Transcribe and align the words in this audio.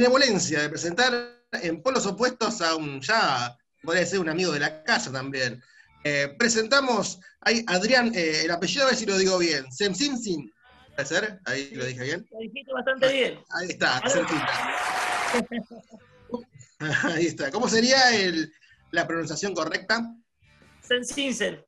Benevolencia 0.00 0.60
de 0.60 0.68
presentar 0.68 1.12
en 1.52 1.82
polos 1.82 2.04
opuestos 2.06 2.60
a 2.60 2.76
un 2.76 3.00
ya, 3.00 3.56
podría 3.82 4.04
ser 4.04 4.20
un 4.20 4.28
amigo 4.28 4.52
de 4.52 4.60
la 4.60 4.82
casa 4.84 5.10
también. 5.10 5.62
Eh, 6.04 6.34
presentamos 6.38 7.18
ahí 7.40 7.64
Adrián, 7.66 8.12
eh, 8.14 8.42
el 8.44 8.50
apellido, 8.50 8.84
a 8.84 8.88
ver 8.88 8.96
si 8.96 9.06
lo 9.06 9.16
digo 9.16 9.38
bien, 9.38 9.70
Semsimsin, 9.72 10.52
¿puede 10.94 11.08
ser? 11.08 11.40
Ahí 11.46 11.70
lo 11.74 11.84
dije 11.86 12.02
bien. 12.04 12.26
Lo 12.30 12.38
dijiste 12.40 12.72
bastante 12.72 13.12
bien. 13.12 13.38
Ahí 13.50 13.68
está, 13.70 14.02
cerquita. 14.08 14.76
Ahí 17.04 17.26
está. 17.26 17.50
¿Cómo 17.50 17.68
sería 17.68 18.14
el- 18.14 18.52
la 18.90 19.06
pronunciación 19.06 19.54
correcta? 19.54 20.14
Sensinsen. 20.82 21.64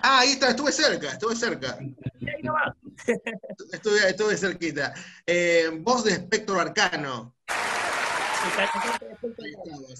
Ah, 0.00 0.20
ahí 0.20 0.30
está, 0.32 0.48
estuve 0.50 0.72
cerca, 0.72 1.12
estuve 1.12 1.36
cerca. 1.36 1.78
Ahí 1.78 2.42
nomás. 2.42 2.74
Estuve, 3.72 4.08
estuve 4.08 4.36
cerquita. 4.36 4.92
Eh, 5.26 5.70
voz 5.80 6.04
de 6.04 6.12
espectro 6.12 6.60
arcano. 6.60 7.34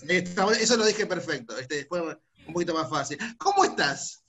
Eso 0.08 0.76
lo 0.76 0.84
dije 0.84 1.06
perfecto. 1.06 1.56
Este, 1.58 1.76
después 1.76 2.02
un 2.46 2.52
poquito 2.52 2.74
más 2.74 2.88
fácil. 2.88 3.18
¿Cómo 3.38 3.64
estás? 3.64 4.24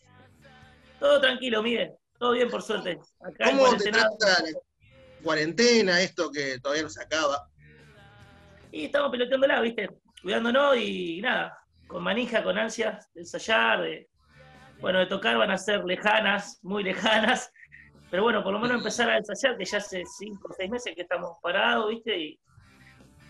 Todo 0.99 1.19
tranquilo, 1.19 1.61
Miguel. 1.63 1.93
Todo 2.17 2.33
bien, 2.33 2.49
por 2.49 2.61
suerte. 2.61 2.99
Acá 3.21 3.45
¿Cómo 3.45 3.75
te 3.75 3.91
trata 3.91 4.41
la 4.43 4.59
cuarentena, 5.21 6.01
esto 6.01 6.31
que 6.31 6.59
todavía 6.59 6.83
no 6.83 6.89
se 6.89 7.01
acaba? 7.01 7.49
Y 8.71 8.85
estamos 8.85 9.11
peloteándola, 9.11 9.61
¿viste? 9.61 9.89
Cuidándonos 10.21 10.77
y 10.77 11.21
nada. 11.21 11.57
Con 11.87 12.03
manija, 12.03 12.43
con 12.43 12.57
ansias 12.57 13.11
de 13.13 13.21
ensayar, 13.21 13.81
de. 13.81 14.09
Bueno, 14.79 14.99
de 14.99 15.05
tocar 15.05 15.37
van 15.37 15.51
a 15.51 15.57
ser 15.57 15.83
lejanas, 15.83 16.59
muy 16.61 16.83
lejanas. 16.83 17.51
Pero 18.13 18.21
bueno, 18.21 18.43
por 18.43 18.53
lo 18.53 18.59
menos 18.59 18.77
empezar 18.77 19.09
a 19.09 19.17
ensayar, 19.17 19.57
que 19.57 19.65
ya 19.65 19.79
hace 19.79 20.03
cinco 20.05 20.49
o 20.51 20.53
seis 20.53 20.69
meses 20.69 20.93
que 20.93 21.01
estamos 21.01 21.31
parados, 21.41 21.89
¿viste? 21.89 22.15
Y, 22.15 22.39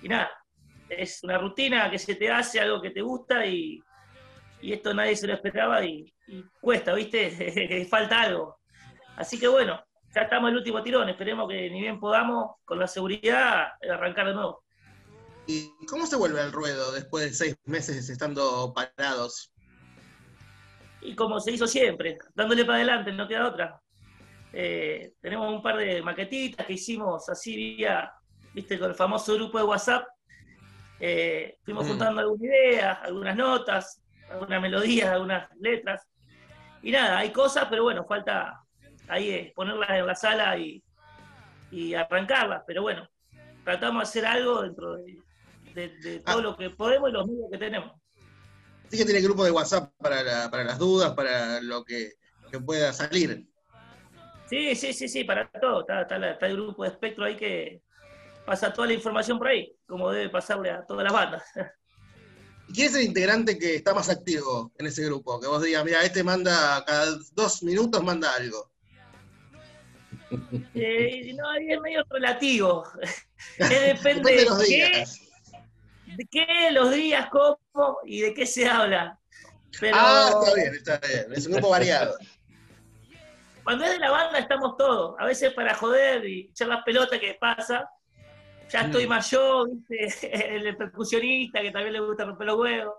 y 0.02 0.10
nada. 0.10 0.30
Es 0.90 1.24
una 1.24 1.38
rutina 1.38 1.90
que 1.90 1.98
se 1.98 2.16
te 2.16 2.30
hace, 2.30 2.60
algo 2.60 2.82
que 2.82 2.90
te 2.90 3.00
gusta 3.00 3.46
y, 3.46 3.82
y 4.62 4.74
esto 4.74 4.94
nadie 4.94 5.16
se 5.16 5.26
lo 5.26 5.36
esperaba 5.36 5.86
y, 5.86 6.14
y 6.28 6.44
cuesta, 6.60 6.94
¿viste? 6.96 7.86
Falta 7.90 8.24
algo. 8.24 8.58
Así 9.16 9.40
que 9.40 9.48
bueno, 9.48 9.82
ya 10.14 10.24
estamos 10.24 10.50
en 10.50 10.56
el 10.56 10.58
último 10.58 10.84
tirón. 10.84 11.08
Esperemos 11.08 11.48
que 11.48 11.70
ni 11.70 11.80
bien 11.80 11.98
podamos, 11.98 12.58
con 12.66 12.78
la 12.78 12.88
seguridad, 12.88 13.68
arrancar 13.90 14.28
de 14.28 14.34
nuevo. 14.34 14.66
¿Y 15.48 15.72
cómo 15.86 16.06
se 16.06 16.18
vuelve 16.18 16.42
al 16.42 16.52
ruedo 16.52 16.92
después 16.92 17.24
de 17.24 17.34
seis 17.34 17.56
meses 17.64 18.10
estando 18.10 18.74
parados? 18.74 19.54
Y 21.00 21.16
como 21.16 21.40
se 21.40 21.54
hizo 21.54 21.68
siempre, 21.68 22.18
dándole 22.36 22.66
para 22.66 22.80
adelante, 22.80 23.14
no 23.14 23.30
queda 23.30 23.48
otra. 23.48 23.83
Eh, 24.56 25.14
tenemos 25.20 25.52
un 25.52 25.62
par 25.64 25.78
de 25.78 26.02
maquetitas 26.04 26.66
que 26.68 26.74
hicimos 26.74 27.28
así 27.28 27.56
vía, 27.56 28.12
viste, 28.54 28.78
con 28.78 28.90
el 28.92 28.96
famoso 28.96 29.34
grupo 29.34 29.58
de 29.58 29.64
WhatsApp. 29.64 30.06
Eh, 31.00 31.58
fuimos 31.64 31.86
Mm. 31.86 31.90
juntando 31.90 32.22
algunas 32.22 32.44
ideas, 32.44 33.00
algunas 33.02 33.36
notas, 33.36 34.02
algunas 34.30 34.62
melodías, 34.62 35.10
algunas 35.10 35.50
letras. 35.60 36.04
Y 36.84 36.92
nada, 36.92 37.18
hay 37.18 37.32
cosas, 37.32 37.66
pero 37.70 37.84
bueno, 37.84 38.06
falta 38.06 38.62
ahí 39.08 39.30
eh, 39.32 39.54
ponerlas 39.56 39.90
en 39.90 40.06
la 40.06 40.16
sala 40.16 40.58
y, 40.58 40.84
y 41.72 41.94
arrancarlas. 41.96 42.64
Pero 42.68 42.84
bueno, 42.84 43.08
tratamos 43.64 44.04
de 44.04 44.04
hacer 44.04 44.26
algo 44.26 44.62
dentro 44.62 44.96
de, 44.98 45.18
de- 45.74 45.98
de 45.98 46.20
todo 46.20 46.38
Ah. 46.40 46.42
lo 46.42 46.56
que 46.58 46.70
podemos 46.70 47.10
y 47.10 47.14
los 47.14 47.26
medios 47.26 47.48
que 47.52 47.58
tenemos. 47.58 47.92
Sí 48.90 48.98
que 49.00 49.06
tiene 49.06 49.22
grupo 49.22 49.44
de 49.44 49.50
WhatsApp 49.52 49.92
para, 49.98 50.22
la- 50.22 50.52
para 50.52 50.64
las 50.64 50.78
dudas, 50.78 51.14
para 51.16 51.60
lo 51.62 51.84
que, 51.84 52.12
que 52.52 52.60
pueda 52.60 52.94
salir. 52.94 53.48
Sí, 54.54 54.76
sí, 54.76 54.94
sí, 54.94 55.08
sí, 55.10 55.24
para 55.24 55.50
todo. 55.50 55.82
Está, 55.82 56.02
está 56.04 56.20
la- 56.20 56.32
está 56.34 56.46
el 56.46 56.54
grupo 56.58 56.84
de 56.84 56.90
espectro 56.90 57.26
ahí 57.26 57.36
que 57.36 57.82
pasa 58.46 58.72
toda 58.72 58.88
la 58.88 58.94
información 58.94 59.40
por 59.40 59.48
ahí, 59.48 59.76
como 59.88 60.12
debe 60.12 60.30
pasarle 60.30 60.70
a 60.70 60.86
todas 60.86 61.04
las 61.04 61.12
bandas. 61.14 61.44
¿Y 62.70 62.74
¿Quién 62.74 62.88
es 62.88 62.96
el 62.96 63.02
integrante 63.04 63.58
que 63.58 63.76
está 63.76 63.96
más 63.96 64.10
activo 64.10 64.72
en 64.78 64.86
ese 64.86 65.04
grupo? 65.06 65.40
Que 65.40 65.48
vos 65.48 65.64
digas, 65.64 65.84
mira, 65.84 66.04
este 66.04 66.24
manda 66.24 66.84
cada 66.86 67.18
dos 67.34 67.64
minutos 67.64 68.04
manda 68.04 68.34
algo. 68.36 68.72
Eh, 70.76 71.34
no, 71.36 71.50
ahí 71.50 71.72
es 71.72 71.82
medio 71.82 72.04
relativo. 72.10 72.84
Eh, 73.60 73.94
depende 73.96 74.32
Depende 74.32 74.36
de 74.36 74.46
los 74.46 74.64
qué, 74.64 75.04
de 76.16 76.28
qué, 76.32 76.72
los 76.72 76.92
días, 76.94 77.28
cómo 77.30 77.98
y 78.06 78.22
de 78.22 78.34
qué 78.34 78.46
se 78.46 78.68
habla. 78.68 79.20
Pero 79.80 79.98
Ah, 80.00 80.30
está 80.32 80.56
bien, 80.56 80.74
está 80.76 81.00
bien. 81.08 81.34
Es 81.34 81.46
un 81.46 81.54
grupo 81.54 81.70
variado. 81.70 82.16
Cuando 83.64 83.86
es 83.86 83.92
de 83.92 84.00
la 84.00 84.12
banda 84.12 84.40
estamos 84.40 84.76
todos. 84.78 85.16
A 85.20 85.26
veces 85.26 85.54
para 85.54 85.74
joder 85.76 86.26
y 86.26 86.50
echar 86.52 86.68
las 86.68 86.84
pelotas 86.84 87.20
que 87.20 87.36
pasa. 87.40 87.90
Ya 88.70 88.82
estoy 88.82 89.06
más 89.08 89.30
yo, 89.30 89.66
¿viste? 89.90 90.56
el 90.56 90.76
percusionista 90.78 91.62
que 91.62 91.72
también 91.72 91.94
le 91.94 92.00
gusta 92.00 92.26
romper 92.26 92.48
los 92.48 92.60
huevos. 92.60 92.96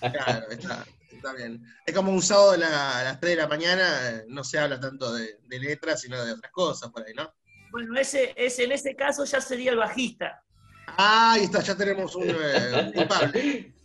Claro, 0.00 0.50
está, 0.50 0.84
está 1.10 1.32
bien. 1.34 1.62
Es 1.86 1.94
como 1.94 2.10
un 2.12 2.22
sábado 2.22 2.52
a, 2.52 2.56
la- 2.56 2.98
a 3.00 3.04
las 3.04 3.20
3 3.20 3.36
de 3.36 3.42
la 3.42 3.48
mañana, 3.48 4.22
no 4.28 4.42
se 4.42 4.58
habla 4.58 4.80
tanto 4.80 5.12
de, 5.12 5.38
de 5.44 5.58
letras, 5.60 6.00
sino 6.00 6.22
de 6.24 6.32
otras 6.32 6.50
cosas 6.52 6.90
por 6.90 7.06
ahí, 7.06 7.12
¿no? 7.14 7.32
Bueno, 7.70 7.96
ese, 7.98 8.32
ese 8.36 8.64
en 8.64 8.72
ese 8.72 8.96
caso 8.96 9.24
ya 9.24 9.40
sería 9.40 9.70
el 9.72 9.76
bajista. 9.78 10.42
Ah, 10.86 11.32
ahí 11.34 11.44
está, 11.44 11.60
ya 11.60 11.76
tenemos 11.76 12.16
un, 12.16 12.28
eh, 12.28 12.82
un 12.86 12.92
culpable. 12.92 13.74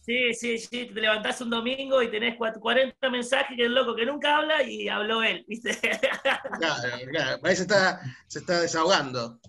Sí, 0.00 0.34
sí, 0.34 0.58
sí, 0.58 0.86
te 0.86 1.00
levantás 1.00 1.40
un 1.40 1.50
domingo 1.50 2.02
y 2.02 2.10
tenés 2.10 2.36
cua- 2.36 2.58
40 2.58 3.08
mensajes 3.08 3.56
que 3.56 3.64
el 3.64 3.74
loco 3.74 3.94
que 3.94 4.04
nunca 4.04 4.36
habla 4.36 4.62
y 4.62 4.88
habló 4.88 5.22
él, 5.22 5.44
¿viste? 5.48 5.70
Claro, 6.58 6.98
claro. 7.10 7.40
Ahí 7.44 7.56
se 7.56 7.62
está, 7.62 8.00
se 8.26 8.40
está 8.40 8.60
desahogando. 8.60 9.40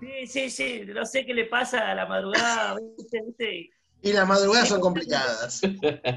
Sí, 0.00 0.26
sí, 0.26 0.50
sí, 0.50 0.82
no 0.86 1.06
sé 1.06 1.24
qué 1.24 1.32
le 1.32 1.44
pasa 1.46 1.90
a 1.90 1.94
la 1.94 2.06
madrugada, 2.06 2.76
¿viste? 2.96 3.22
¿Viste? 3.24 3.70
Y 4.02 4.12
las 4.12 4.26
madrugadas 4.26 4.68
son 4.68 4.80
complicadas. 4.80 5.60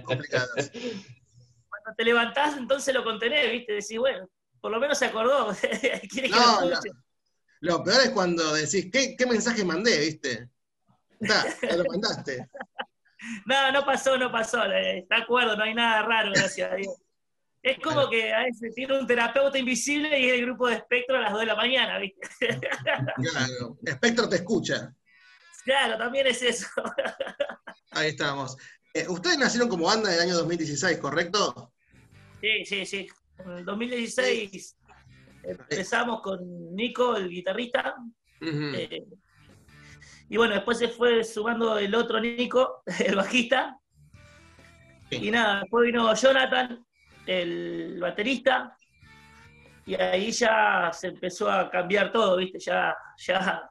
Complicadas. 0.04 0.72
Cuando 0.74 1.96
te 1.96 2.04
levantás, 2.04 2.58
entonces 2.58 2.94
lo 2.94 3.04
contenés, 3.04 3.52
¿viste? 3.52 3.74
Decís, 3.74 4.00
bueno, 4.00 4.28
por 4.60 4.72
lo 4.72 4.80
menos 4.80 4.98
se 4.98 5.06
acordó, 5.06 5.50
quiere 6.10 6.30
que 6.30 6.30
No, 6.30 6.62
lo 6.62 6.70
no. 6.70 6.74
escuche. 6.74 6.92
Lo 7.62 7.84
peor 7.84 8.02
es 8.02 8.10
cuando 8.10 8.54
decís, 8.54 8.90
¿qué, 8.92 9.16
qué 9.16 9.26
mensaje 9.26 9.64
mandé, 9.64 10.00
viste? 10.00 10.50
Está, 11.20 11.46
ya 11.70 11.78
lo 11.78 11.86
mandaste. 11.86 12.48
No, 13.46 13.72
no 13.72 13.86
pasó, 13.86 14.18
no 14.18 14.32
pasó, 14.32 14.66
eh, 14.66 15.00
está 15.00 15.18
de 15.18 15.22
acuerdo, 15.24 15.56
no 15.56 15.64
hay 15.64 15.74
nada 15.74 16.02
raro, 16.04 16.32
gracias 16.34 16.72
a 16.72 16.76
Dios. 16.76 16.96
Es 17.62 17.80
como 17.80 18.08
que 18.10 18.32
a 18.32 18.44
veces 18.44 18.76
tiene 18.76 19.00
un 19.00 19.08
terapeuta 19.08 19.58
invisible 19.58 20.20
y 20.20 20.30
es 20.30 20.34
el 20.34 20.46
grupo 20.46 20.68
de 20.68 20.76
espectro 20.76 21.18
a 21.18 21.22
las 21.22 21.32
2 21.32 21.40
de 21.40 21.46
la 21.48 21.56
mañana, 21.56 21.98
¿viste? 21.98 22.20
Claro. 23.32 23.78
Espectro 23.84 24.30
te 24.30 24.36
escucha. 24.36 24.94
Claro, 25.64 25.98
también 25.98 26.28
es 26.28 26.44
eso. 26.44 26.68
Ahí 27.92 28.10
estamos. 28.10 28.56
Eh, 28.94 29.08
ustedes 29.10 29.40
nacieron 29.40 29.68
como 29.68 29.88
banda 29.88 30.10
en 30.10 30.16
el 30.16 30.22
año 30.22 30.36
2016, 30.36 31.00
¿correcto? 31.00 31.74
Sí, 32.40 32.66
sí, 32.66 32.86
sí. 32.86 33.08
En 33.40 33.52
el 33.52 33.66
2016 33.66 34.78
empezamos 35.42 36.22
con 36.22 36.40
Nico, 36.76 37.16
el 37.16 37.30
guitarrista, 37.30 37.96
eh, 38.42 39.06
y 40.30 40.38
bueno, 40.38 40.56
después 40.56 40.78
se 40.78 40.88
fue 40.88 41.24
sumando 41.24 41.78
el 41.78 41.94
otro 41.96 42.20
Nico, 42.20 42.84
el 43.06 43.16
bajista, 43.16 43.78
Sí. 45.10 45.28
y 45.28 45.32
nada, 45.32 45.60
después 45.62 45.86
vino 45.86 46.12
Jonathan, 46.16 46.84
el 47.28 48.00
baterista, 48.02 48.76
y 49.86 49.94
ahí 49.94 50.32
ya 50.32 50.90
se 50.92 51.10
empezó 51.10 51.50
a 51.52 51.70
cambiar 51.70 52.12
todo, 52.12 52.38
¿viste? 52.38 52.58
Ya, 52.60 52.96
ya 53.18 53.70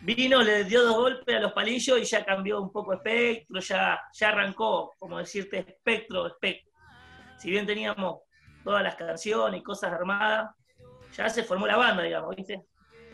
vino, 0.00 0.42
le 0.42 0.64
dio 0.64 0.82
dos 0.82 0.96
golpes 0.96 1.36
a 1.36 1.40
los 1.40 1.52
palillos 1.52 1.98
y 1.98 2.04
ya 2.04 2.24
cambió 2.24 2.60
un 2.62 2.72
poco 2.72 2.94
espectro, 2.94 3.60
ya, 3.60 4.00
ya 4.14 4.28
arrancó, 4.30 4.94
como 4.98 5.18
decirte, 5.18 5.58
espectro, 5.58 6.26
espectro. 6.26 6.72
Si 7.38 7.50
bien 7.50 7.66
teníamos 7.66 8.20
todas 8.64 8.82
las 8.82 8.96
canciones 8.96 9.60
y 9.60 9.62
cosas 9.62 9.92
armadas, 9.92 10.54
ya 11.14 11.28
se 11.28 11.44
formó 11.44 11.66
la 11.66 11.76
banda, 11.76 12.02
digamos, 12.02 12.34
¿viste? 12.34 12.62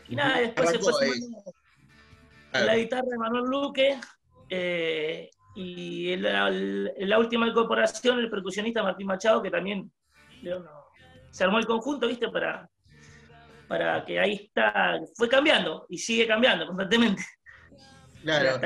Y 0.07 0.15
nada, 0.15 0.39
después 0.39 0.69
se 0.69 0.79
fue 0.79 0.93
sumando 0.93 1.51
la 2.53 2.75
guitarra 2.75 3.07
de 3.09 3.17
Manuel 3.17 3.45
Luque, 3.45 3.99
eh, 4.49 5.29
y 5.55 6.13
en 6.13 6.23
la, 6.23 7.19
última 7.19 7.47
incorporación 7.47 8.19
el 8.19 8.29
percusionista 8.29 8.83
Martín 8.83 9.07
Machado, 9.07 9.41
que 9.41 9.51
también 9.51 9.91
se 11.31 11.43
armó 11.43 11.59
el 11.59 11.65
conjunto, 11.65 12.07
¿viste? 12.07 12.29
Para, 12.29 12.69
para 13.67 14.05
que 14.05 14.19
ahí 14.19 14.33
está, 14.33 14.99
fue 15.15 15.27
cambiando 15.27 15.85
y 15.89 15.97
sigue 15.97 16.27
cambiando 16.27 16.65
constantemente. 16.65 17.23
Claro. 18.23 18.59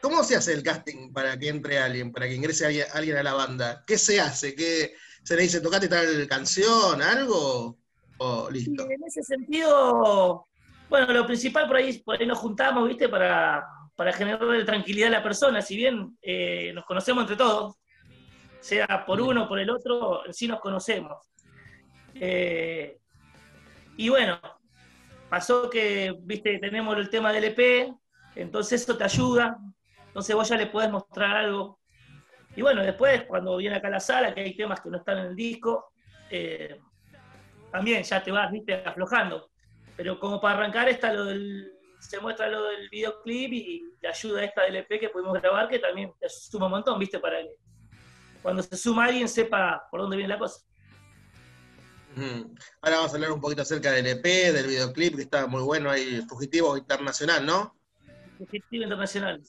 ¿Cómo 0.00 0.22
se 0.24 0.36
hace 0.36 0.52
el 0.52 0.62
casting 0.62 1.12
para 1.12 1.38
que 1.38 1.48
entre 1.48 1.78
alguien, 1.78 2.10
para 2.10 2.26
que 2.26 2.34
ingrese 2.34 2.86
alguien 2.92 3.16
a 3.16 3.22
la 3.22 3.34
banda? 3.34 3.84
¿Qué 3.86 3.98
se 3.98 4.20
hace? 4.20 4.54
¿Qué, 4.54 4.94
¿Se 5.22 5.36
le 5.36 5.42
dice, 5.42 5.60
tocate 5.60 5.88
tal 5.88 6.26
canción, 6.28 7.00
algo? 7.00 7.78
¿O 8.18 8.50
listo? 8.50 8.88
en 8.88 9.02
ese 9.04 9.22
sentido, 9.22 10.46
bueno, 10.88 11.12
lo 11.12 11.26
principal 11.26 11.66
por 11.66 11.76
ahí, 11.76 11.98
por 12.00 12.20
ahí 12.20 12.26
nos 12.26 12.38
juntamos, 12.38 12.86
¿viste? 12.88 13.08
Para, 13.08 13.66
para 13.96 14.12
generarle 14.12 14.64
tranquilidad 14.64 15.08
a 15.08 15.18
la 15.18 15.22
persona. 15.22 15.62
Si 15.62 15.76
bien 15.76 16.16
eh, 16.22 16.72
nos 16.74 16.84
conocemos 16.84 17.22
entre 17.22 17.36
todos, 17.36 17.76
sea 18.60 19.04
por 19.06 19.20
uno 19.20 19.44
o 19.44 19.48
por 19.48 19.58
el 19.58 19.70
otro, 19.70 20.22
sí 20.32 20.48
nos 20.48 20.60
conocemos. 20.60 21.30
Eh, 22.14 22.98
y 23.96 24.08
bueno, 24.08 24.40
pasó 25.28 25.68
que, 25.68 26.14
viste, 26.20 26.58
tenemos 26.58 26.96
el 26.96 27.10
tema 27.10 27.32
del 27.32 27.44
EP, 27.44 27.92
entonces 28.34 28.82
eso 28.82 28.96
te 28.96 29.04
ayuda, 29.04 29.58
entonces 30.06 30.34
vos 30.34 30.48
ya 30.48 30.56
le 30.56 30.66
podés 30.66 30.90
mostrar 30.90 31.36
algo. 31.36 31.80
Y 32.56 32.62
bueno, 32.62 32.82
después, 32.82 33.24
cuando 33.24 33.56
viene 33.56 33.76
acá 33.76 33.88
a 33.88 33.92
la 33.92 34.00
sala, 34.00 34.34
que 34.34 34.40
hay 34.40 34.56
temas 34.56 34.80
que 34.80 34.90
no 34.90 34.98
están 34.98 35.18
en 35.18 35.26
el 35.26 35.36
disco, 35.36 35.92
eh, 36.30 36.80
también 37.70 38.02
ya 38.02 38.22
te 38.22 38.30
vas, 38.30 38.50
viste, 38.50 38.74
aflojando. 38.74 39.50
Pero 39.96 40.18
como 40.18 40.40
para 40.40 40.58
arrancar 40.58 40.88
está 40.88 41.12
lo 41.12 41.24
del, 41.24 41.72
se 42.00 42.20
muestra 42.20 42.48
lo 42.48 42.64
del 42.64 42.88
videoclip 42.88 43.52
y 43.52 43.82
la 44.00 44.10
ayuda 44.10 44.44
esta 44.44 44.62
del 44.62 44.76
EP 44.76 44.88
que 45.00 45.08
pudimos 45.08 45.40
grabar, 45.40 45.68
que 45.68 45.78
también 45.78 46.12
suma 46.28 46.66
un 46.66 46.72
montón, 46.72 46.98
viste, 46.98 47.18
para 47.18 47.40
que 47.42 47.54
cuando 48.42 48.62
se 48.62 48.76
suma 48.76 49.06
alguien 49.06 49.28
sepa 49.28 49.86
por 49.90 50.00
dónde 50.00 50.16
viene 50.16 50.34
la 50.34 50.38
cosa. 50.38 50.60
Ahora 52.80 52.96
vamos 52.98 53.12
a 53.12 53.14
hablar 53.16 53.32
un 53.32 53.40
poquito 53.40 53.62
acerca 53.62 53.90
del 53.90 54.06
EP, 54.06 54.22
del 54.22 54.66
videoclip, 54.66 55.16
que 55.16 55.22
está 55.22 55.46
muy 55.46 55.62
bueno 55.62 55.90
ahí, 55.90 56.22
Fugitivo 56.28 56.76
Internacional, 56.76 57.44
¿no? 57.44 57.76
Fugitivo 58.38 58.84
Internacional. 58.84 59.42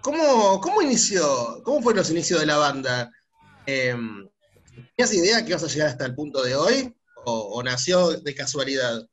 ¿Cómo, 0.00 0.60
cómo 0.60 0.80
inició, 0.80 1.60
cómo 1.64 1.82
fueron 1.82 1.98
los 1.98 2.10
inicios 2.10 2.40
de 2.40 2.46
la 2.46 2.56
banda? 2.56 3.10
Em, 3.66 4.28
¿Tenías 4.96 5.14
idea 5.14 5.42
que 5.42 5.50
ibas 5.50 5.64
a 5.64 5.66
llegar 5.66 5.88
hasta 5.88 6.06
el 6.06 6.14
punto 6.14 6.42
de 6.42 6.54
hoy? 6.54 6.94
¿O, 7.24 7.62
nació 7.62 8.12
de 8.12 8.34
casualidad? 8.34 9.06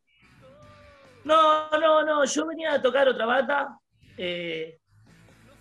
No, 1.26 1.72
no, 1.72 2.04
no, 2.04 2.24
yo 2.24 2.46
venía 2.46 2.74
a 2.74 2.82
tocar 2.82 3.10
otra 3.10 3.26
banda 3.26 3.80
eh, 4.16 4.78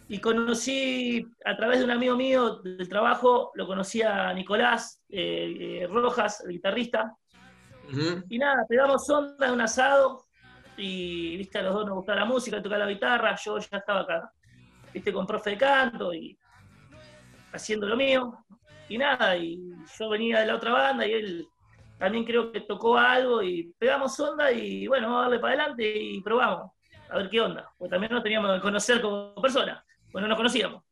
y 0.08 0.18
conocí 0.18 1.26
a 1.42 1.56
través 1.56 1.78
de 1.78 1.86
un 1.86 1.90
amigo 1.90 2.14
mío 2.16 2.56
del 2.56 2.86
trabajo, 2.86 3.50
lo 3.54 3.66
conocí 3.66 4.02
a 4.02 4.34
Nicolás 4.34 5.00
eh, 5.08 5.80
eh, 5.80 5.86
Rojas, 5.86 6.42
el 6.42 6.52
guitarrista. 6.52 7.16
Y 8.28 8.38
nada, 8.38 8.66
pegamos 8.68 9.08
onda 9.08 9.46
de 9.46 9.52
un 9.52 9.60
asado 9.62 10.26
y 10.76 11.38
viste, 11.38 11.58
a 11.58 11.62
los 11.62 11.74
dos 11.74 11.86
nos 11.86 11.94
gustaba 11.96 12.20
la 12.20 12.26
música, 12.26 12.62
tocar 12.62 12.80
la 12.80 12.86
guitarra, 12.86 13.34
yo 13.42 13.58
ya 13.58 13.78
estaba 13.78 14.00
acá, 14.00 14.32
viste, 14.92 15.14
con 15.14 15.26
profe 15.26 15.50
de 15.50 15.58
canto 15.58 16.12
y 16.12 16.38
haciendo 17.54 17.86
lo 17.88 17.96
mío. 17.96 18.44
Y 18.90 18.98
nada, 18.98 19.34
y 19.34 19.58
yo 19.98 20.10
venía 20.10 20.40
de 20.40 20.46
la 20.46 20.56
otra 20.56 20.72
banda 20.72 21.06
y 21.06 21.12
él 21.12 21.48
también 22.04 22.24
creo 22.24 22.52
que 22.52 22.60
tocó 22.60 22.98
algo 22.98 23.42
y 23.42 23.72
pegamos 23.78 24.20
onda 24.20 24.52
y 24.52 24.86
bueno, 24.86 25.06
vamos 25.06 25.20
a 25.20 25.22
darle 25.22 25.38
para 25.38 25.54
adelante 25.54 25.96
y 25.96 26.20
probamos 26.20 26.70
a 27.08 27.16
ver 27.16 27.30
qué 27.30 27.40
onda, 27.40 27.70
porque 27.78 27.92
también 27.92 28.12
nos 28.12 28.22
teníamos 28.22 28.54
que 28.54 28.60
conocer 28.60 29.00
como 29.00 29.34
persona 29.36 29.82
bueno, 30.12 30.28
nos 30.28 30.36
conocíamos. 30.36 30.84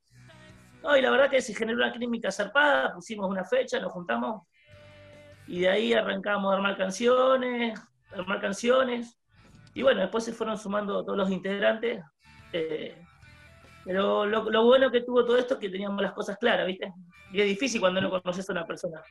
No, 0.83 0.97
y 0.97 1.01
la 1.03 1.11
verdad 1.11 1.31
que 1.31 1.41
se 1.41 1.55
generó 1.55 1.79
una 1.79 1.93
química 1.93 2.33
zarpada, 2.33 2.93
pusimos 2.93 3.31
una 3.31 3.45
fecha, 3.45 3.79
nos 3.79 3.93
juntamos 3.93 4.43
y 5.47 5.61
de 5.61 5.69
ahí 5.69 5.93
arrancamos 5.93 6.51
a 6.51 6.57
armar 6.57 6.77
canciones, 6.77 7.79
armar 8.11 8.41
canciones. 8.41 9.17
Y 9.75 9.83
bueno, 9.83 10.01
después 10.01 10.25
se 10.25 10.33
fueron 10.33 10.59
sumando 10.59 11.05
todos 11.05 11.17
los 11.17 11.31
integrantes. 11.31 12.03
Eh, 12.53 13.01
pero 13.85 14.27
lo, 14.27 14.65
bueno 14.65 14.91
que 14.91 15.03
tuvo 15.03 15.25
todo 15.25 15.37
esto 15.37 15.55
es 15.55 15.61
que 15.61 15.69
teníamos 15.69 16.03
las 16.03 16.13
cosas 16.13 16.37
claras, 16.39 16.67
¿viste? 16.67 16.93
Y 17.33 17.41
es 17.41 17.47
difícil 17.47 17.81
cuando 17.81 18.01
no 18.01 18.11
conoces 18.11 18.49
a 18.49 18.53
una 18.53 18.67
persona. 18.67 19.03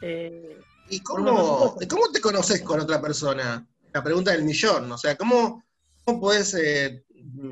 Eh, 0.00 0.58
¿Y 0.92 1.00
cómo, 1.00 1.74
cómo 1.88 2.12
te 2.12 2.20
conoces 2.20 2.60
con 2.60 2.78
otra 2.78 3.00
persona? 3.00 3.66
La 3.94 4.04
pregunta 4.04 4.32
del 4.32 4.44
millón, 4.44 4.92
o 4.92 4.98
sea, 4.98 5.16
¿cómo, 5.16 5.64
cómo 6.04 6.20
podés 6.20 6.52
eh, 6.52 7.02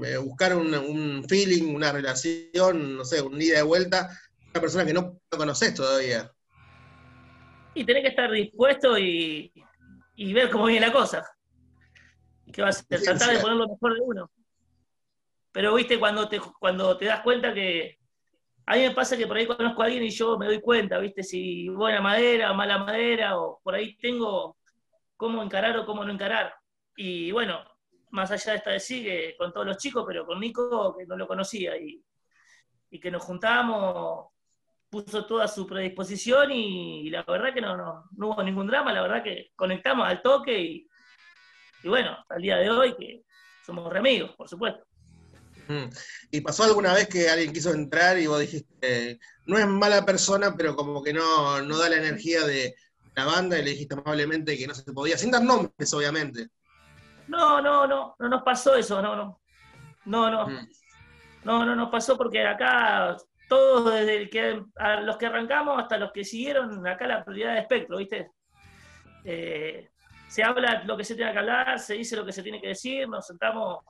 eh, 0.04 0.16
buscar 0.18 0.54
un, 0.54 1.24
feeling, 1.26 1.74
una 1.74 1.90
relación, 1.90 2.98
no 2.98 3.04
sé, 3.04 3.22
un 3.22 3.40
ida 3.40 3.56
de 3.56 3.62
vuelta, 3.62 4.10
una 4.50 4.60
persona 4.60 4.84
que 4.84 4.92
no 4.92 5.18
conoces 5.30 5.72
todavía. 5.72 6.30
Y 7.72 7.84
tenés 7.84 8.02
que 8.02 8.08
estar 8.08 8.30
dispuesto 8.30 8.98
y, 8.98 9.50
ver 10.18 10.50
cómo 10.50 10.66
viene 10.66 10.86
la 10.86 10.92
cosa. 10.92 11.24
¿Qué 12.52 12.60
vas 12.60 12.76
a 12.76 12.80
hacer? 12.80 13.02
Tratar 13.02 13.36
de 13.36 13.40
poner 13.40 13.56
lo 13.56 13.68
mejor 13.68 13.94
de 13.94 14.00
uno. 14.02 14.30
Pero 15.50 15.74
viste, 15.74 15.98
cuando 15.98 16.28
te, 16.28 16.40
cuando 16.58 16.98
te 16.98 17.06
das 17.06 17.20
cuenta 17.20 17.54
que. 17.54 17.99
A 18.70 18.76
mí 18.76 18.82
me 18.82 18.92
pasa 18.92 19.16
que 19.16 19.26
por 19.26 19.36
ahí 19.36 19.48
conozco 19.48 19.82
a 19.82 19.86
alguien 19.86 20.04
y 20.04 20.10
yo 20.10 20.38
me 20.38 20.46
doy 20.46 20.60
cuenta, 20.60 21.00
viste, 21.00 21.24
si 21.24 21.68
buena 21.70 22.00
madera, 22.00 22.52
mala 22.52 22.78
madera, 22.78 23.36
o 23.36 23.60
por 23.64 23.74
ahí 23.74 23.96
tengo 23.96 24.58
cómo 25.16 25.42
encarar 25.42 25.76
o 25.76 25.84
cómo 25.84 26.04
no 26.04 26.12
encarar. 26.12 26.54
Y 26.94 27.32
bueno, 27.32 27.64
más 28.10 28.30
allá 28.30 28.52
de 28.52 28.58
esta 28.58 28.70
de 28.70 28.78
sigue 28.78 29.34
con 29.36 29.52
todos 29.52 29.66
los 29.66 29.76
chicos, 29.76 30.04
pero 30.06 30.24
con 30.24 30.38
Nico, 30.38 30.96
que 30.96 31.04
no 31.04 31.16
lo 31.16 31.26
conocía, 31.26 31.76
y, 31.76 32.00
que 33.00 33.10
nos 33.10 33.24
juntamos, 33.24 34.28
puso 34.88 35.26
toda 35.26 35.48
su 35.48 35.66
predisposición 35.66 36.52
y, 36.52 37.10
la 37.10 37.24
verdad 37.24 37.52
que 37.52 37.60
no, 37.60 37.76
no, 37.76 38.28
hubo 38.28 38.40
ningún 38.44 38.68
drama, 38.68 38.92
la 38.92 39.02
verdad 39.02 39.24
que 39.24 39.50
conectamos 39.56 40.06
al 40.06 40.22
toque 40.22 40.60
y, 40.60 40.88
bueno, 41.82 42.16
al 42.28 42.40
día 42.40 42.58
de 42.58 42.70
hoy 42.70 42.94
que 42.94 43.24
somos 43.66 43.92
re 43.92 43.98
amigos, 43.98 44.30
por 44.36 44.48
supuesto. 44.48 44.89
¿Y 46.30 46.40
pasó 46.40 46.64
alguna 46.64 46.94
vez 46.94 47.08
que 47.08 47.28
alguien 47.28 47.52
quiso 47.52 47.72
entrar 47.72 48.18
y 48.18 48.26
vos 48.26 48.40
dijiste, 48.40 49.18
no 49.46 49.58
es 49.58 49.66
mala 49.66 50.04
persona, 50.04 50.54
pero 50.56 50.76
como 50.76 51.02
que 51.02 51.12
no, 51.12 51.62
no 51.62 51.78
da 51.78 51.88
la 51.88 51.96
energía 51.96 52.44
de 52.44 52.74
la 53.14 53.24
banda 53.24 53.58
y 53.58 53.64
le 53.64 53.70
dijiste 53.70 53.94
amablemente 53.94 54.56
que 54.56 54.66
no 54.66 54.74
se 54.74 54.92
podía, 54.92 55.18
sin 55.18 55.30
dar 55.30 55.42
nombres, 55.42 55.92
obviamente? 55.94 56.48
No, 57.28 57.60
no, 57.60 57.86
no, 57.86 58.16
no 58.18 58.28
nos 58.28 58.42
pasó 58.42 58.74
eso, 58.74 59.00
no, 59.00 59.14
no. 59.14 59.40
No, 60.06 60.30
no. 60.30 60.46
Mm. 60.48 60.68
No, 61.44 61.64
no 61.64 61.74
nos 61.74 61.90
pasó 61.90 62.16
porque 62.16 62.46
acá 62.46 63.16
todos 63.48 63.92
desde 63.92 64.16
el 64.16 64.30
que 64.30 64.62
a 64.76 65.00
los 65.00 65.16
que 65.16 65.26
arrancamos 65.26 65.80
hasta 65.80 65.98
los 65.98 66.12
que 66.12 66.24
siguieron, 66.24 66.86
acá 66.86 67.06
la 67.06 67.24
prioridad 67.24 67.54
de 67.54 67.60
espectro, 67.60 67.96
¿viste? 67.96 68.30
Eh, 69.24 69.90
se 70.28 70.42
habla 70.42 70.84
lo 70.84 70.96
que 70.96 71.04
se 71.04 71.14
tiene 71.14 71.32
que 71.32 71.38
hablar, 71.38 71.78
se 71.78 71.94
dice 71.94 72.16
lo 72.16 72.24
que 72.24 72.32
se 72.32 72.42
tiene 72.42 72.60
que 72.60 72.68
decir, 72.68 73.08
nos 73.08 73.26
sentamos 73.26 73.84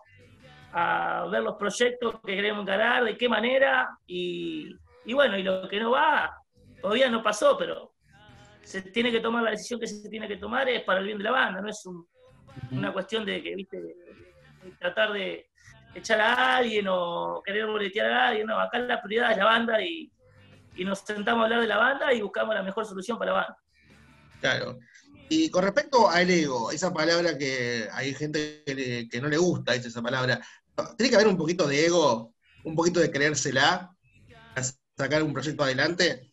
a 0.73 1.27
ver 1.31 1.43
los 1.43 1.57
proyectos 1.57 2.17
que 2.25 2.37
queremos 2.37 2.63
encarar, 2.63 3.05
de 3.05 3.17
qué 3.17 3.29
manera, 3.29 3.89
y, 4.07 4.75
y 5.05 5.13
bueno, 5.13 5.37
y 5.37 5.43
lo 5.43 5.69
que 5.69 5.81
no 5.81 5.91
va, 5.91 6.37
todavía 6.81 7.09
no 7.09 7.23
pasó, 7.23 7.57
pero 7.59 7.93
se 8.63 8.83
tiene 8.83 9.11
que 9.11 9.21
tomar 9.21 9.43
la 9.43 9.51
decisión 9.51 9.81
que 9.81 9.87
se 9.87 10.09
tiene 10.09 10.29
que 10.29 10.37
tomar 10.37 10.69
es 10.69 10.83
para 10.83 11.01
el 11.01 11.07
bien 11.07 11.19
de 11.19 11.25
la 11.25 11.33
banda, 11.33 11.61
no 11.61 11.69
es 11.69 11.85
un 11.87 12.07
una 12.71 12.93
cuestión 12.93 13.25
de 13.25 13.43
que, 13.43 13.55
viste, 13.55 13.97
tratar 14.79 15.13
de 15.13 15.51
echar 15.95 16.21
a 16.21 16.57
alguien 16.59 16.87
o 16.89 17.43
querer 17.45 17.67
boletear 17.67 18.11
a 18.11 18.29
alguien, 18.29 18.47
no, 18.47 18.59
acá 18.59 18.79
la 18.79 19.03
prioridad 19.03 19.33
es 19.33 19.39
la 19.39 19.45
banda 19.45 19.83
y, 19.83 20.11
nos 20.79 21.01
sentamos 21.01 21.43
a 21.43 21.45
hablar 21.45 21.61
de 21.61 21.67
la 21.67 21.77
banda 21.77 22.15
y 22.15 22.23
buscamos 22.23 22.55
la 22.55 22.63
mejor 22.63 22.87
solución 22.87 23.19
para 23.19 23.33
la 23.33 23.39
banda. 23.39 23.59
Claro. 24.41 24.79
Y 25.29 25.51
con 25.51 25.63
respecto 25.63 26.09
al 26.09 26.31
ego, 26.31 26.71
esa 26.71 26.91
palabra 26.91 27.37
que 27.37 27.87
hay 27.93 28.15
gente 28.15 28.63
que, 28.65 29.21
no 29.21 29.29
le 29.29 29.37
gusta, 29.37 29.75
esa 29.75 30.01
palabra, 30.01 30.41
¿tiene 30.97 31.11
que 31.11 31.17
haber 31.17 31.29
un 31.29 31.37
poquito 31.37 31.67
de 31.67 31.87
ego, 31.87 32.35
un 32.65 32.75
poquito 32.75 33.01
de 33.01 33.11
creérsela, 33.11 33.95
sacar 34.97 35.23
un 35.23 35.33
proyecto 35.33 35.65
adelante? 35.65 36.33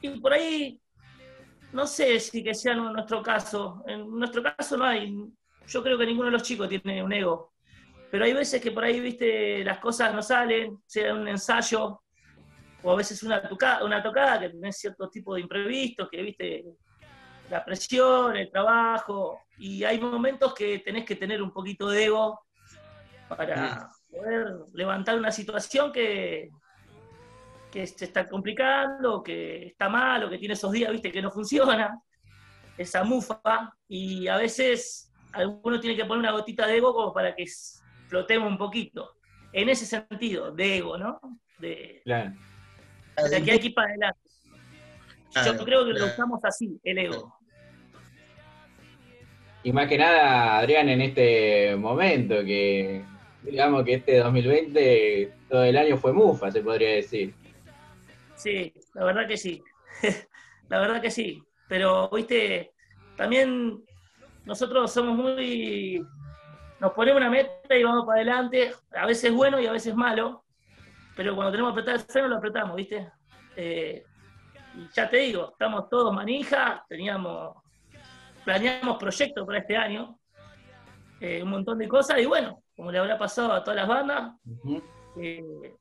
Y 0.00 0.20
por 0.20 0.32
ahí 0.32 0.80
no 1.72 1.86
sé 1.86 2.18
si 2.20 2.42
que 2.42 2.54
sea 2.54 2.74
nuestro 2.74 3.22
caso. 3.22 3.82
En 3.86 4.10
nuestro 4.10 4.42
caso 4.42 4.76
no 4.76 4.84
hay. 4.84 5.14
Yo 5.66 5.82
creo 5.82 5.98
que 5.98 6.06
ninguno 6.06 6.26
de 6.26 6.32
los 6.32 6.42
chicos 6.42 6.68
tiene 6.68 7.02
un 7.02 7.12
ego. 7.12 7.52
Pero 8.10 8.24
hay 8.24 8.32
veces 8.32 8.60
que 8.62 8.70
por 8.70 8.84
ahí, 8.84 9.00
viste, 9.00 9.62
las 9.64 9.78
cosas 9.78 10.14
no 10.14 10.22
salen, 10.22 10.78
sea 10.86 11.12
un 11.14 11.28
ensayo, 11.28 12.00
o 12.82 12.92
a 12.92 12.96
veces 12.96 13.22
una 13.22 13.50
una 13.84 14.02
tocada 14.02 14.40
que 14.40 14.48
tenés 14.50 14.78
cierto 14.78 15.10
tipo 15.10 15.34
de 15.34 15.42
imprevistos, 15.42 16.08
que 16.08 16.22
viste 16.22 16.64
la 17.50 17.64
presión, 17.64 18.36
el 18.36 18.50
trabajo, 18.50 19.40
y 19.58 19.84
hay 19.84 20.00
momentos 20.00 20.54
que 20.54 20.78
tenés 20.80 21.04
que 21.04 21.16
tener 21.16 21.42
un 21.42 21.52
poquito 21.52 21.88
de 21.88 22.06
ego 22.06 22.40
para 23.28 23.90
poder 24.10 24.54
levantar 24.72 25.18
una 25.18 25.30
situación 25.30 25.92
que, 25.92 26.50
que 27.70 27.86
se 27.86 28.06
está 28.06 28.28
complicando, 28.28 29.22
que 29.22 29.66
está 29.66 29.88
mal, 29.88 30.24
o 30.24 30.30
que 30.30 30.38
tiene 30.38 30.54
esos 30.54 30.72
días, 30.72 30.90
viste, 30.92 31.12
que 31.12 31.22
no 31.22 31.30
funciona, 31.30 32.00
esa 32.76 33.02
mufa, 33.04 33.40
y 33.88 34.28
a 34.28 34.36
veces 34.36 35.12
alguno 35.32 35.80
tiene 35.80 35.96
que 35.96 36.04
poner 36.04 36.20
una 36.20 36.32
gotita 36.32 36.66
de 36.66 36.76
ego 36.76 36.94
como 36.94 37.12
para 37.12 37.34
que 37.34 37.44
flotemos 38.06 38.50
un 38.50 38.58
poquito. 38.58 39.14
En 39.52 39.68
ese 39.68 39.86
sentido, 39.86 40.52
de 40.52 40.78
ego, 40.78 40.98
¿no? 40.98 41.20
De, 41.58 42.02
Claro. 42.04 42.32
de 43.30 43.42
que 43.42 43.50
hay 43.50 43.58
que 43.58 43.66
ir 43.68 43.74
para 43.74 43.88
adelante. 43.88 44.20
Yo 45.44 45.64
creo 45.64 45.84
que 45.84 45.92
lo 45.92 46.06
usamos 46.06 46.40
así, 46.44 46.80
el 46.82 46.98
ego. 46.98 47.37
Y 49.68 49.72
más 49.74 49.86
que 49.86 49.98
nada, 49.98 50.56
Adrián, 50.60 50.88
en 50.88 51.02
este 51.02 51.76
momento 51.76 52.36
que, 52.36 53.04
digamos 53.42 53.84
que 53.84 53.96
este 53.96 54.16
2020, 54.16 55.34
todo 55.46 55.62
el 55.62 55.76
año 55.76 55.98
fue 55.98 56.14
mufa, 56.14 56.50
se 56.50 56.62
podría 56.62 56.88
decir. 56.88 57.34
Sí, 58.34 58.72
la 58.94 59.04
verdad 59.04 59.28
que 59.28 59.36
sí. 59.36 59.62
la 60.70 60.80
verdad 60.80 61.02
que 61.02 61.10
sí. 61.10 61.42
Pero, 61.68 62.08
viste, 62.08 62.72
también 63.14 63.84
nosotros 64.46 64.90
somos 64.90 65.18
muy. 65.18 66.02
Nos 66.80 66.92
ponemos 66.92 67.20
una 67.20 67.28
meta 67.28 67.76
y 67.76 67.84
vamos 67.84 68.06
para 68.06 68.22
adelante. 68.22 68.72
A 68.92 69.04
veces 69.04 69.30
bueno 69.30 69.60
y 69.60 69.66
a 69.66 69.72
veces 69.72 69.94
malo. 69.94 70.44
Pero 71.14 71.34
cuando 71.34 71.50
tenemos 71.50 71.74
que 71.74 71.80
apretar 71.80 71.96
el 71.96 72.10
freno, 72.10 72.28
lo 72.28 72.36
apretamos, 72.36 72.74
¿viste? 72.74 73.06
Eh, 73.54 74.02
y 74.76 74.88
ya 74.94 75.10
te 75.10 75.18
digo, 75.18 75.50
estamos 75.52 75.90
todos 75.90 76.14
manija, 76.14 76.86
teníamos. 76.88 77.67
Planeamos 78.44 78.96
proyectos 78.98 79.46
para 79.46 79.58
este 79.58 79.76
año. 79.76 80.18
eh, 81.20 81.42
un 81.42 81.50
montón 81.50 81.78
de 81.78 81.88
cosas. 81.88 82.18
Y 82.20 82.26
bueno, 82.26 82.62
como 82.76 82.92
le 82.92 82.98
habrá 82.98 83.18
pasado 83.18 83.52
a 83.52 83.62
todas 83.64 83.76
las 83.76 83.88
bandas, 83.88 84.34
Ujú. 84.46 84.80
eh, 85.20 85.74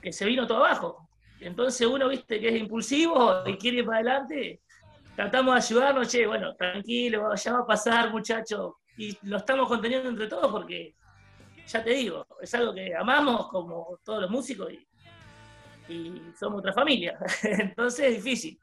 que 0.00 0.12
se 0.12 0.24
vino 0.24 0.46
todo 0.46 0.64
abajo. 0.64 1.08
Entonces 1.40 1.86
uno, 1.86 2.08
viste, 2.08 2.40
que 2.40 2.48
es 2.48 2.56
impulsivo 2.56 3.42
y 3.46 3.56
quiere 3.58 3.78
ir 3.78 3.84
para 3.84 3.98
adelante, 3.98 4.62
tratamos 5.14 5.54
de 5.54 5.58
ayudarnos, 5.60 6.08
che, 6.08 6.26
bueno, 6.26 6.54
tranquilo, 6.54 7.34
ya 7.34 7.52
va 7.52 7.58
a 7.60 7.66
pasar, 7.66 8.10
muchacho, 8.10 8.78
y 8.96 9.14
lo 9.26 9.36
estamos 9.38 9.68
conteniendo 9.68 10.08
entre 10.08 10.26
todos 10.26 10.50
porque, 10.50 10.94
ya 11.66 11.84
te 11.84 11.90
digo, 11.90 12.26
es 12.40 12.54
algo 12.54 12.72
que 12.72 12.94
amamos 12.94 13.48
como 13.48 13.98
todos 14.04 14.22
los 14.22 14.30
músicos 14.30 14.72
y, 14.72 14.86
y 15.92 16.32
somos 16.38 16.60
otra 16.60 16.72
familia. 16.72 17.18
Entonces 17.42 18.06
es 18.06 18.24
difícil. 18.24 18.58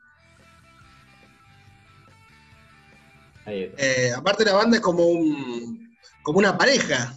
Eh, 3.52 4.12
aparte 4.16 4.46
la 4.46 4.54
banda 4.54 4.78
es 4.78 4.84
como 4.84 5.06
un 5.06 5.96
como 6.22 6.40
una 6.40 6.58
pareja. 6.58 7.14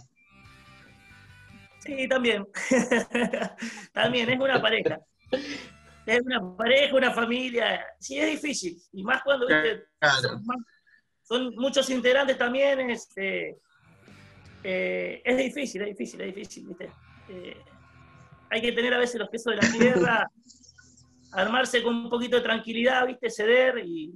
Sí, 1.79 2.07
también. 2.07 2.47
también, 3.93 4.29
es 4.29 4.39
una 4.39 4.61
pareja. 4.61 4.99
Es 6.05 6.21
una 6.21 6.55
pareja, 6.55 6.95
una 6.95 7.11
familia. 7.11 7.85
Sí, 7.99 8.17
es 8.19 8.31
difícil. 8.41 8.81
Y 8.93 9.03
más 9.03 9.21
cuando, 9.23 9.47
viste, 9.47 9.83
Claro. 9.99 10.21
son, 10.21 10.45
más- 10.45 10.65
son 11.23 11.55
muchos 11.55 11.89
integrantes 11.89 12.37
también, 12.37 12.89
este, 12.89 13.57
eh, 14.63 15.21
es 15.23 15.37
difícil, 15.37 15.81
es 15.81 15.89
difícil, 15.89 16.21
es 16.21 16.35
difícil, 16.35 16.67
¿viste? 16.67 16.89
Eh, 17.29 17.57
hay 18.49 18.61
que 18.61 18.71
tener 18.71 18.93
a 18.93 18.97
veces 18.99 19.19
los 19.19 19.29
pesos 19.29 19.53
de 19.55 19.61
la 19.61 19.71
tierra, 19.71 20.29
armarse 21.33 21.81
con 21.83 21.95
un 21.95 22.09
poquito 22.09 22.37
de 22.37 22.43
tranquilidad, 22.43 23.05
¿viste? 23.07 23.29
Ceder 23.29 23.79
y, 23.85 24.13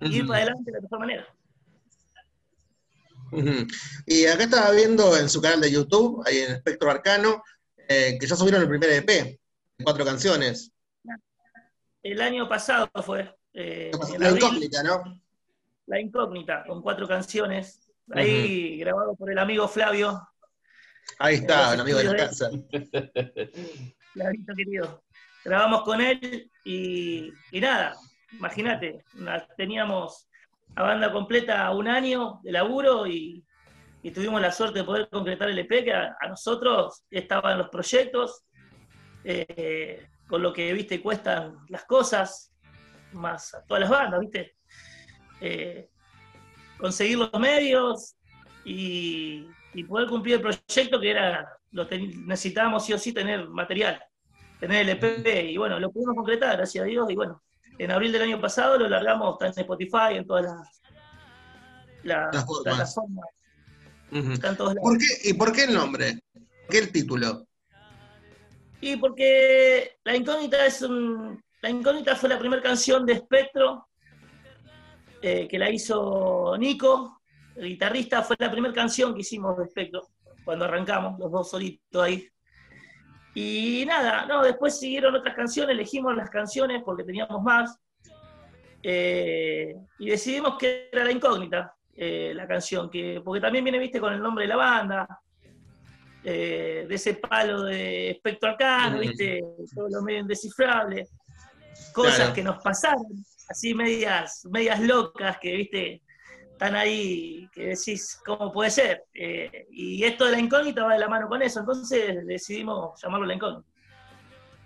y 0.00 0.16
ir 0.16 0.26
para 0.26 0.38
adelante 0.42 0.70
de 0.70 0.72
la 0.72 0.80
mejor 0.82 0.98
manera. 1.00 1.26
Y 4.06 4.26
acá 4.26 4.44
estaba 4.44 4.70
viendo 4.72 5.16
en 5.16 5.28
su 5.28 5.40
canal 5.40 5.60
de 5.60 5.70
YouTube, 5.72 6.22
ahí 6.26 6.38
en 6.38 6.52
Espectro 6.52 6.90
Arcano, 6.90 7.42
eh, 7.88 8.16
que 8.20 8.26
ya 8.26 8.36
subieron 8.36 8.62
el 8.62 8.68
primer 8.68 8.90
EP, 8.90 9.38
cuatro 9.82 10.04
canciones. 10.04 10.72
El 12.02 12.20
año 12.20 12.48
pasado 12.48 12.90
fue. 13.02 13.34
eh, 13.54 13.90
La 14.18 14.28
abril, 14.28 14.42
incógnita, 14.44 14.82
¿no? 14.82 15.20
La 15.86 16.00
Incógnita, 16.00 16.64
con 16.66 16.80
cuatro 16.82 17.06
canciones, 17.06 17.90
ahí 18.12 18.78
grabado 18.78 19.14
por 19.16 19.30
el 19.30 19.38
amigo 19.38 19.68
Flavio, 19.68 20.20
Ahí 21.18 21.34
está, 21.36 21.74
el 21.74 21.80
amigo 21.80 21.98
de 21.98 22.04
la 22.04 22.16
casa. 22.16 22.50
Flavito 24.14 24.54
querido. 24.56 25.04
Grabamos 25.44 25.82
con 25.82 26.00
él 26.00 26.50
y, 26.64 27.30
y 27.52 27.60
nada, 27.60 27.94
imagínate, 28.32 29.04
teníamos 29.58 30.26
la 30.76 30.82
banda 30.82 31.12
completa 31.12 31.70
un 31.70 31.88
año 31.88 32.40
de 32.42 32.52
laburo 32.52 33.06
y, 33.06 33.44
tuvimos 34.14 34.38
la 34.40 34.52
suerte 34.52 34.80
de 34.80 34.84
poder 34.84 35.08
concretar 35.08 35.48
el 35.48 35.58
EP 35.58 35.82
que 35.82 35.92
a, 35.92 36.14
a 36.20 36.28
nosotros 36.28 37.04
estaban 37.10 37.56
los 37.56 37.70
proyectos, 37.70 38.44
eh, 39.24 40.06
con 40.28 40.42
lo 40.42 40.52
que, 40.52 40.72
viste, 40.74 41.00
cuestan 41.00 41.56
las 41.68 41.84
cosas, 41.84 42.52
más 43.12 43.54
a 43.54 43.64
todas 43.64 43.80
las 43.80 43.90
bandas, 43.90 44.20
viste. 44.20 44.56
Eh, 45.40 45.88
conseguir 46.76 47.18
los 47.18 47.32
medios 47.40 48.16
y, 48.64 49.46
y 49.72 49.84
poder 49.84 50.08
cumplir 50.08 50.36
el 50.36 50.42
proyecto 50.42 51.00
que 51.00 51.10
era, 51.10 51.48
lo 51.72 51.86
necesitábamos 52.26 52.84
sí 52.84 52.92
o 52.92 52.98
sí 52.98 53.12
tener 53.12 53.48
material, 53.48 54.02
tener 54.60 54.82
el 54.82 54.90
EP, 54.90 55.50
y 55.50 55.56
bueno, 55.56 55.78
lo 55.78 55.90
pudimos 55.90 56.14
concretar, 56.14 56.56
gracias 56.56 56.84
a 56.84 56.86
Dios, 56.86 57.10
y 57.10 57.14
bueno, 57.14 57.42
en 57.78 57.90
abril 57.90 58.12
del 58.12 58.22
año 58.22 58.40
pasado 58.40 58.78
lo 58.78 58.88
largamos, 58.88 59.34
está 59.34 59.46
en 59.46 59.66
Spotify, 59.66 60.16
en 60.16 60.26
todas 60.26 60.44
las, 60.44 60.82
las 62.02 62.34
Las 62.34 62.44
formas. 62.44 62.62
plataformas, 62.64 63.26
todos 64.56 64.74
lados. 64.74 64.82
¿Por 64.82 64.98
qué, 64.98 65.06
¿Y 65.24 65.34
por 65.34 65.52
qué 65.52 65.64
el 65.64 65.74
nombre? 65.74 66.20
¿Por 66.32 66.68
qué 66.70 66.78
el 66.78 66.92
título? 66.92 67.46
Y 68.80 68.96
porque 68.96 69.96
La 70.04 70.14
Incógnita 70.16 70.66
es 70.66 70.82
un. 70.82 71.42
La 71.62 71.70
Incógnita 71.70 72.14
fue 72.14 72.28
la 72.28 72.38
primera 72.38 72.62
canción 72.62 73.06
de 73.06 73.14
Espectro 73.14 73.88
eh, 75.22 75.48
que 75.48 75.58
la 75.58 75.70
hizo 75.70 76.54
Nico, 76.58 77.22
el 77.56 77.68
guitarrista, 77.68 78.22
fue 78.22 78.36
la 78.38 78.50
primera 78.50 78.74
canción 78.74 79.14
que 79.14 79.22
hicimos 79.22 79.56
de 79.56 79.64
Espectro, 79.64 80.06
cuando 80.44 80.66
arrancamos, 80.66 81.18
los 81.18 81.32
dos 81.32 81.48
solitos 81.48 82.02
ahí. 82.02 82.28
Y 83.34 83.84
nada, 83.86 84.26
no, 84.26 84.42
después 84.42 84.78
siguieron 84.78 85.14
otras 85.14 85.34
canciones, 85.34 85.74
elegimos 85.74 86.14
las 86.16 86.30
canciones 86.30 86.82
porque 86.84 87.04
teníamos 87.04 87.42
más. 87.42 87.78
eh, 88.86 89.74
y 89.98 90.10
decidimos 90.10 90.58
que 90.58 90.88
era 90.92 91.04
La 91.04 91.10
Incógnita, 91.10 91.74
eh, 91.96 92.32
la 92.34 92.46
canción, 92.46 92.90
que, 92.90 93.20
porque 93.24 93.40
también 93.40 93.64
viene, 93.64 93.78
viste, 93.78 93.98
con 93.98 94.12
el 94.12 94.20
nombre 94.20 94.44
de 94.44 94.48
la 94.48 94.56
banda, 94.56 95.20
eh, 96.22 96.84
de 96.88 96.94
ese 96.94 97.14
palo 97.14 97.62
de 97.62 98.10
espectro 98.10 98.54
Mm. 98.58 98.98
¿viste? 99.00 99.40
Todo 99.74 99.88
lo 99.88 100.02
medio 100.02 100.20
indescifrable. 100.20 101.06
Cosas 101.92 102.16
Claro. 102.16 102.34
que 102.34 102.42
nos 102.42 102.62
pasaron, 102.62 103.06
así 103.48 103.74
medias, 103.74 104.46
medias 104.50 104.80
locas 104.80 105.38
que, 105.40 105.52
¿viste? 105.56 106.02
Están 106.54 106.76
ahí, 106.76 107.48
que 107.52 107.66
decís, 107.66 108.20
¿cómo 108.24 108.52
puede 108.52 108.70
ser? 108.70 109.04
Eh, 109.12 109.66
y 109.72 110.04
esto 110.04 110.24
de 110.24 110.30
la 110.32 110.38
incógnita 110.38 110.84
va 110.84 110.92
de 110.94 111.00
la 111.00 111.08
mano 111.08 111.28
con 111.28 111.42
eso, 111.42 111.58
entonces 111.60 112.24
decidimos 112.26 113.00
llamarlo 113.02 113.26
la 113.26 113.34
incógnita. 113.34 113.68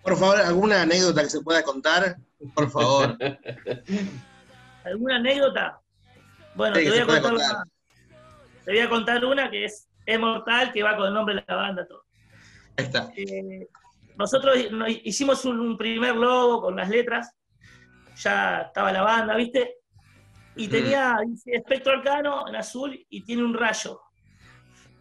Por 0.03 0.17
favor, 0.19 0.37
alguna 0.39 0.83
anécdota 0.83 1.23
que 1.23 1.31
se 1.31 1.41
pueda 1.41 1.63
contar, 1.63 2.17
por 2.55 2.71
favor. 2.71 3.17
¿Alguna 4.85 5.17
anécdota? 5.17 5.81
Bueno, 6.55 6.77
Sí, 6.77 6.85
te 6.85 6.91
voy 6.91 6.99
a 6.99 7.07
contar 7.07 7.23
contar. 7.23 7.51
una. 7.53 7.65
Te 8.65 8.71
voy 8.71 8.81
a 8.81 8.89
contar 8.91 9.25
una 9.25 9.51
que 9.51 9.65
es, 9.65 9.89
es 10.05 10.21
mortal, 10.21 10.73
que 10.73 10.83
va 10.83 10.95
con 10.95 11.07
el 11.09 11.15
nombre 11.15 11.37
de 11.37 11.45
la 11.49 11.55
banda, 11.57 11.87
todo. 11.87 12.05
Ahí 12.77 12.85
está. 12.85 13.11
Eh, 13.17 13.67
nosotros 14.17 14.71
nos 14.73 14.91
hicimos 15.05 15.45
un, 15.47 15.59
un 15.59 15.79
primer 15.79 16.15
logo 16.17 16.61
con 16.61 16.77
las 16.77 16.91
letras, 16.91 17.33
ya 18.17 18.61
estaba 18.63 18.93
la 18.93 19.03
banda, 19.03 19.35
¿viste? 19.37 19.78
Y 20.59 20.67
Mm. 20.67 20.71
tenía, 20.71 21.17
dice, 21.27 21.53
espectro 21.55 21.93
arcano 21.95 22.47
en 22.49 22.57
azul 22.57 23.07
y 23.09 23.23
tiene 23.25 23.45
un 23.45 23.55
rayo, 23.55 24.01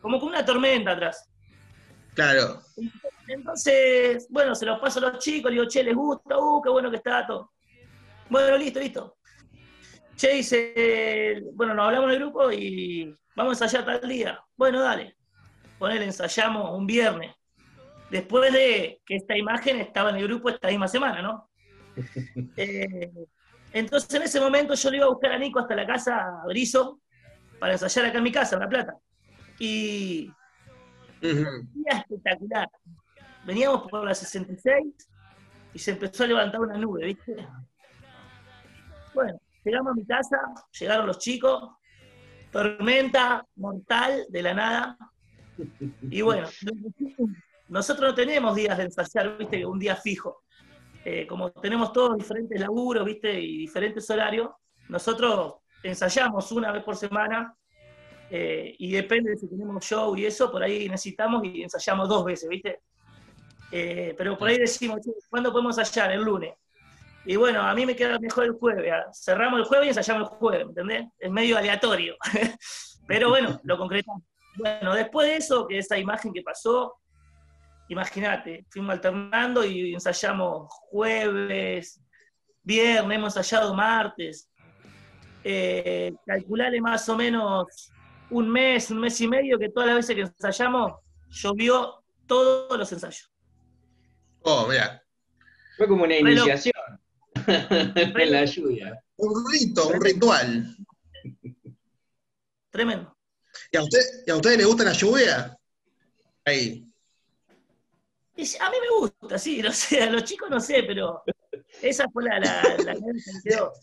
como 0.01 0.19
con 0.19 0.29
una 0.29 0.45
tormenta 0.45 0.91
atrás. 0.91 1.29
Claro. 2.13 2.61
Entonces, 3.27 4.27
bueno, 4.29 4.55
se 4.55 4.65
los 4.65 4.79
paso 4.79 4.99
a 4.99 5.11
los 5.11 5.19
chicos, 5.23 5.51
digo, 5.51 5.65
che, 5.67 5.83
les 5.83 5.95
gusta, 5.95 6.37
uh, 6.37 6.61
qué 6.61 6.69
bueno 6.69 6.89
que 6.89 6.97
está 6.97 7.25
todo. 7.27 7.51
Bueno, 8.29 8.57
listo, 8.57 8.79
listo. 8.79 9.17
Che, 10.15 10.29
dice, 10.33 11.41
bueno, 11.53 11.73
nos 11.73 11.85
hablamos 11.87 12.07
en 12.09 12.13
el 12.15 12.19
grupo 12.19 12.51
y 12.51 13.15
vamos 13.35 13.61
a 13.61 13.65
ensayar 13.65 13.85
tal 13.85 14.09
día. 14.09 14.39
Bueno, 14.55 14.81
dale. 14.81 15.15
Ponele, 15.77 16.05
ensayamos 16.05 16.75
un 16.77 16.87
viernes. 16.87 17.35
Después 18.09 18.51
de 18.53 19.01
que 19.05 19.15
esta 19.17 19.37
imagen 19.37 19.79
estaba 19.79 20.09
en 20.11 20.15
el 20.17 20.23
grupo 20.27 20.49
esta 20.49 20.69
misma 20.69 20.87
semana, 20.87 21.21
¿no? 21.21 21.49
Eh, 22.57 23.11
entonces 23.73 24.13
en 24.13 24.23
ese 24.23 24.39
momento 24.39 24.73
yo 24.73 24.89
le 24.89 24.97
iba 24.97 25.05
a 25.05 25.09
buscar 25.09 25.31
a 25.31 25.37
Nico 25.37 25.59
hasta 25.59 25.75
la 25.75 25.85
casa 25.85 26.41
a 26.41 26.45
Brizo 26.45 26.99
para 27.59 27.73
ensayar 27.73 28.05
acá 28.05 28.17
en 28.17 28.23
mi 28.23 28.31
casa, 28.31 28.55
en 28.55 28.61
La 28.61 28.69
Plata. 28.69 28.97
Y 29.59 30.29
Ujú. 31.21 31.67
día 31.73 31.99
espectacular. 31.99 32.69
Veníamos 33.45 33.89
por 33.89 34.05
la 34.05 34.13
66 34.13 35.09
y 35.73 35.79
se 35.79 35.91
empezó 35.91 36.23
a 36.23 36.27
levantar 36.27 36.61
una 36.61 36.77
nube, 36.77 37.05
¿viste? 37.05 37.35
Bueno, 39.13 39.39
llegamos 39.63 39.91
a 39.91 39.95
mi 39.95 40.05
casa, 40.05 40.37
llegaron 40.79 41.07
los 41.07 41.17
chicos, 41.17 41.71
tormenta 42.51 43.45
mortal 43.55 44.25
de 44.29 44.41
la 44.41 44.53
nada. 44.53 44.97
Y 46.09 46.21
bueno, 46.21 46.47
nosotros 47.69 48.09
no 48.09 48.15
tenemos 48.15 48.55
días 48.55 48.77
de 48.77 48.83
ensayar, 48.85 49.37
¿viste? 49.37 49.65
Un 49.65 49.79
día 49.79 49.95
fijo. 49.95 50.43
Eh, 51.09 51.25
como 51.25 51.49
tenemos 51.51 51.93
todos 51.93 52.17
diferentes 52.17 52.59
laburos, 52.59 53.05
¿viste? 53.05 53.39
Y 53.39 53.59
diferentes 53.59 54.09
horarios, 54.09 54.49
nosotros 54.89 55.53
ensayamos 55.81 56.51
una 56.51 56.69
vez 56.73 56.83
por 56.83 56.97
semana 56.97 57.55
eh, 58.29 58.75
y 58.77 58.91
depende 58.91 59.29
de 59.29 59.37
si 59.37 59.47
tenemos 59.47 59.85
show 59.85 60.17
y 60.17 60.25
eso, 60.25 60.51
por 60.51 60.61
ahí 60.61 60.89
necesitamos 60.89 61.45
y 61.45 61.63
ensayamos 61.63 62.09
dos 62.09 62.25
veces, 62.25 62.49
¿viste? 62.49 62.81
Eh, 63.71 64.15
pero 64.17 64.37
por 64.37 64.49
ahí 64.49 64.57
decimos, 64.57 64.99
¿cuándo 65.29 65.53
podemos 65.53 65.77
ensayar? 65.77 66.11
El 66.11 66.23
lunes. 66.23 66.55
Y 67.23 67.37
bueno, 67.37 67.61
a 67.61 67.73
mí 67.73 67.85
me 67.85 67.95
queda 67.95 68.19
mejor 68.19 68.43
el 68.43 68.51
jueves. 68.51 68.93
Cerramos 69.13 69.61
el 69.61 69.65
jueves 69.65 69.85
y 69.85 69.89
ensayamos 69.91 70.29
el 70.29 70.37
jueves, 70.37 70.67
¿entendés? 70.67 71.05
Es 71.17 71.31
medio 71.31 71.57
aleatorio. 71.57 72.17
pero 73.07 73.29
bueno, 73.29 73.61
lo 73.63 73.77
concretamos. 73.77 74.23
Bueno, 74.57 74.93
después 74.93 75.29
de 75.29 75.37
eso, 75.37 75.67
que 75.67 75.77
esa 75.77 75.97
imagen 75.97 76.33
que 76.33 76.41
pasó, 76.41 76.95
imagínate, 77.89 78.65
fuimos 78.69 78.93
alternando 78.93 79.65
y 79.65 79.93
ensayamos 79.93 80.67
jueves, 80.89 82.01
viernes, 82.63 83.17
hemos 83.17 83.35
ensayado 83.35 83.73
martes. 83.73 84.49
Eh, 85.43 86.13
calcularle 86.25 86.81
más 86.81 87.07
o 87.07 87.15
menos 87.15 87.91
un 88.29 88.49
mes, 88.49 88.91
un 88.91 88.99
mes 88.99 89.19
y 89.21 89.27
medio, 89.27 89.57
que 89.57 89.69
todas 89.69 89.87
las 89.87 89.95
veces 89.97 90.15
que 90.15 90.21
ensayamos, 90.23 90.93
llovió 91.29 92.03
todos 92.25 92.77
los 92.77 92.91
ensayos. 92.91 93.31
Oh, 94.41 94.67
mira. 94.67 95.01
Fue 95.77 95.87
como 95.87 96.03
una 96.03 96.17
iniciación 96.17 96.73
en 97.47 98.31
la 98.31 98.45
lluvia. 98.45 99.01
Un 99.17 99.51
rito, 99.51 99.87
un 99.89 100.01
ritual. 100.01 100.75
Tremendo. 102.69 103.15
¿Y 103.71 103.77
a, 103.77 103.83
usted, 103.83 103.99
¿Y 104.25 104.31
a 104.31 104.35
ustedes 104.35 104.57
les 104.57 104.67
gusta 104.67 104.83
la 104.83 104.93
lluvia? 104.93 105.57
Ahí. 106.45 106.86
A 108.59 108.69
mí 108.69 108.77
me 108.81 108.99
gusta, 108.99 109.37
sí, 109.37 109.61
no 109.61 109.71
sé, 109.71 110.03
a 110.03 110.09
los 110.09 110.23
chicos 110.23 110.49
no 110.49 110.59
sé, 110.59 110.83
pero 110.83 111.23
esa 111.81 112.07
fue 112.09 112.23
la, 112.23 112.39
la, 112.39 112.77
la 112.85 112.93
que 112.93 113.01
me 113.01 113.21
quedó. 113.43 113.73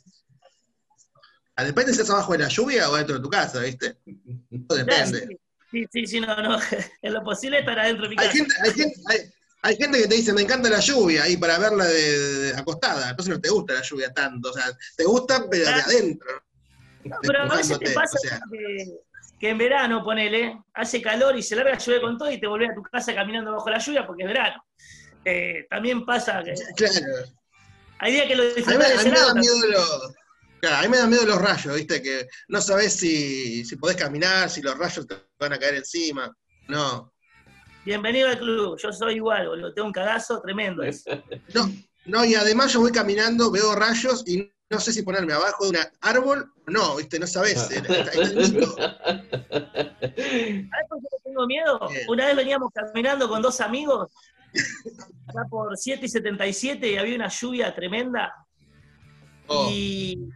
Ah, 1.57 1.65
depende 1.65 1.93
si 1.93 2.01
estás 2.01 2.11
abajo 2.11 2.33
de 2.33 2.41
la 2.41 2.49
lluvia 2.49 2.91
o 2.91 2.97
dentro 2.97 3.17
de 3.17 3.23
tu 3.23 3.31
casa, 3.31 3.61
¿viste? 3.61 3.97
depende. 4.51 5.39
Sí, 5.71 5.87
sí, 5.93 6.07
sí, 6.07 6.21
no, 6.21 6.35
no. 6.37 6.59
En 7.03 7.15
lo 7.15 7.23
posible 7.23 7.61
estar 7.61 7.79
adentro 7.79 8.05
de 8.05 8.11
mi 8.11 8.17
casa. 8.17 8.29
Hay 8.29 8.37
gente, 8.37 8.55
hay, 8.63 8.73
gente, 8.73 9.35
hay, 9.63 9.77
gente, 9.77 10.03
que 10.03 10.09
te 10.09 10.15
dice, 10.17 10.33
me 10.33 10.43
encanta 10.43 10.69
la 10.69 10.81
lluvia, 10.81 11.29
y 11.29 11.37
para 11.37 11.59
verla 11.59 11.85
de, 11.85 12.55
acostada. 12.57 13.11
Entonces 13.11 13.35
no 13.35 13.41
te 13.41 13.51
gusta 13.51 13.75
la 13.75 13.83
lluvia 13.83 14.13
tanto. 14.13 14.51
O 14.51 14.53
sea, 14.53 14.65
te 14.97 15.05
gusta, 15.05 15.47
pero 15.49 15.65
de 15.65 15.71
adentro. 15.71 16.45
No, 17.05 17.17
pero 17.23 17.43
a 17.43 17.57
veces 17.57 17.79
te 17.79 17.91
pasa 17.91 18.19
que, 18.51 18.99
que, 19.39 19.51
en 19.51 19.59
verano, 19.59 20.03
ponele, 20.05 20.59
hace 20.75 21.03
calor 21.03 21.37
y 21.37 21.43
se 21.43 21.57
larga 21.57 21.73
la 21.73 21.79
lluvia 21.79 22.01
con 22.01 22.19
todo 22.19 22.31
y 22.31 22.41
te 22.41 22.47
volvés 22.47 22.71
a 22.71 22.75
tu 22.75 22.83
casa 22.83 23.15
caminando 23.15 23.53
bajo 23.53 23.71
la 23.71 23.79
lluvia 23.79 24.07
porque 24.07 24.23
es 24.23 24.29
verano. 24.29 24.65
Eh, 25.25 25.67
también 25.71 26.05
pasa 26.05 26.43
que. 26.43 26.55
Claro. 26.77 27.27
Hay 27.99 28.13
días 28.13 28.27
que 28.27 28.37
lo 28.37 28.45
disfrutas 28.55 29.01
a 29.01 29.05
mí, 29.05 29.11
me 29.11 29.19
da 29.19 29.35
miedo 29.35 29.67
los 29.71 30.15
a 30.73 30.83
mí 30.83 30.89
me 30.89 30.99
da 30.99 31.07
miedo 31.07 31.27
los 31.27 31.41
rayos, 31.41 31.75
¿viste? 31.77 32.03
Que 32.03 32.27
no 32.49 32.61
sabes 32.61 32.95
si, 32.95 33.65
si 33.65 33.77
podés 33.77 33.97
caminar, 33.97 34.49
si 34.49 34.63
los 34.63 34.77
rayos 34.79 35.07
te 35.07 35.17
van 35.39 35.53
a 35.53 35.59
caer 35.59 35.77
encima. 35.77 36.35
No. 36.69 37.13
Bienvenido 37.85 38.29
al 38.29 38.39
club, 38.39 38.79
yo 38.79 38.93
soy 38.93 39.17
igual, 39.17 39.49
boludo. 39.49 39.75
Tengo 39.75 39.89
un 39.89 39.93
cagazo 39.93 40.41
tremendo. 40.41 40.83
No, 41.53 41.71
no, 42.07 42.25
y 42.25 42.35
además 42.35 42.73
yo 42.73 42.81
voy 42.81 42.93
caminando, 42.93 43.51
veo 43.51 43.75
rayos 43.75 44.25
y 44.27 44.51
no 44.75 44.81
sé 44.81 44.93
si 44.93 45.03
ponerme 45.03 45.33
abajo 45.33 45.65
de 45.65 45.71
un 45.71 45.77
árbol 46.01 46.53
o 46.67 46.71
no, 46.71 46.97
¿viste? 46.97 47.19
No 47.19 47.27
sabes. 47.27 47.61
¿Sabes 47.61 47.83
por 50.89 51.01
qué 51.01 51.09
tengo 51.25 51.47
miedo? 51.47 51.81
Una 52.09 52.27
vez 52.27 52.37
veníamos 52.37 52.71
caminando 52.73 53.29
con 53.29 53.41
dos 53.41 53.61
amigos, 53.61 54.11
acá 55.29 55.47
por 55.49 55.77
7 55.77 56.05
y 56.05 56.09
77, 56.09 56.91
y 56.91 56.97
había 56.97 57.17
una 57.17 57.29
lluvia 57.29 57.75
tremenda. 57.75 58.35
Oh. 59.47 59.69
Y 59.71 60.29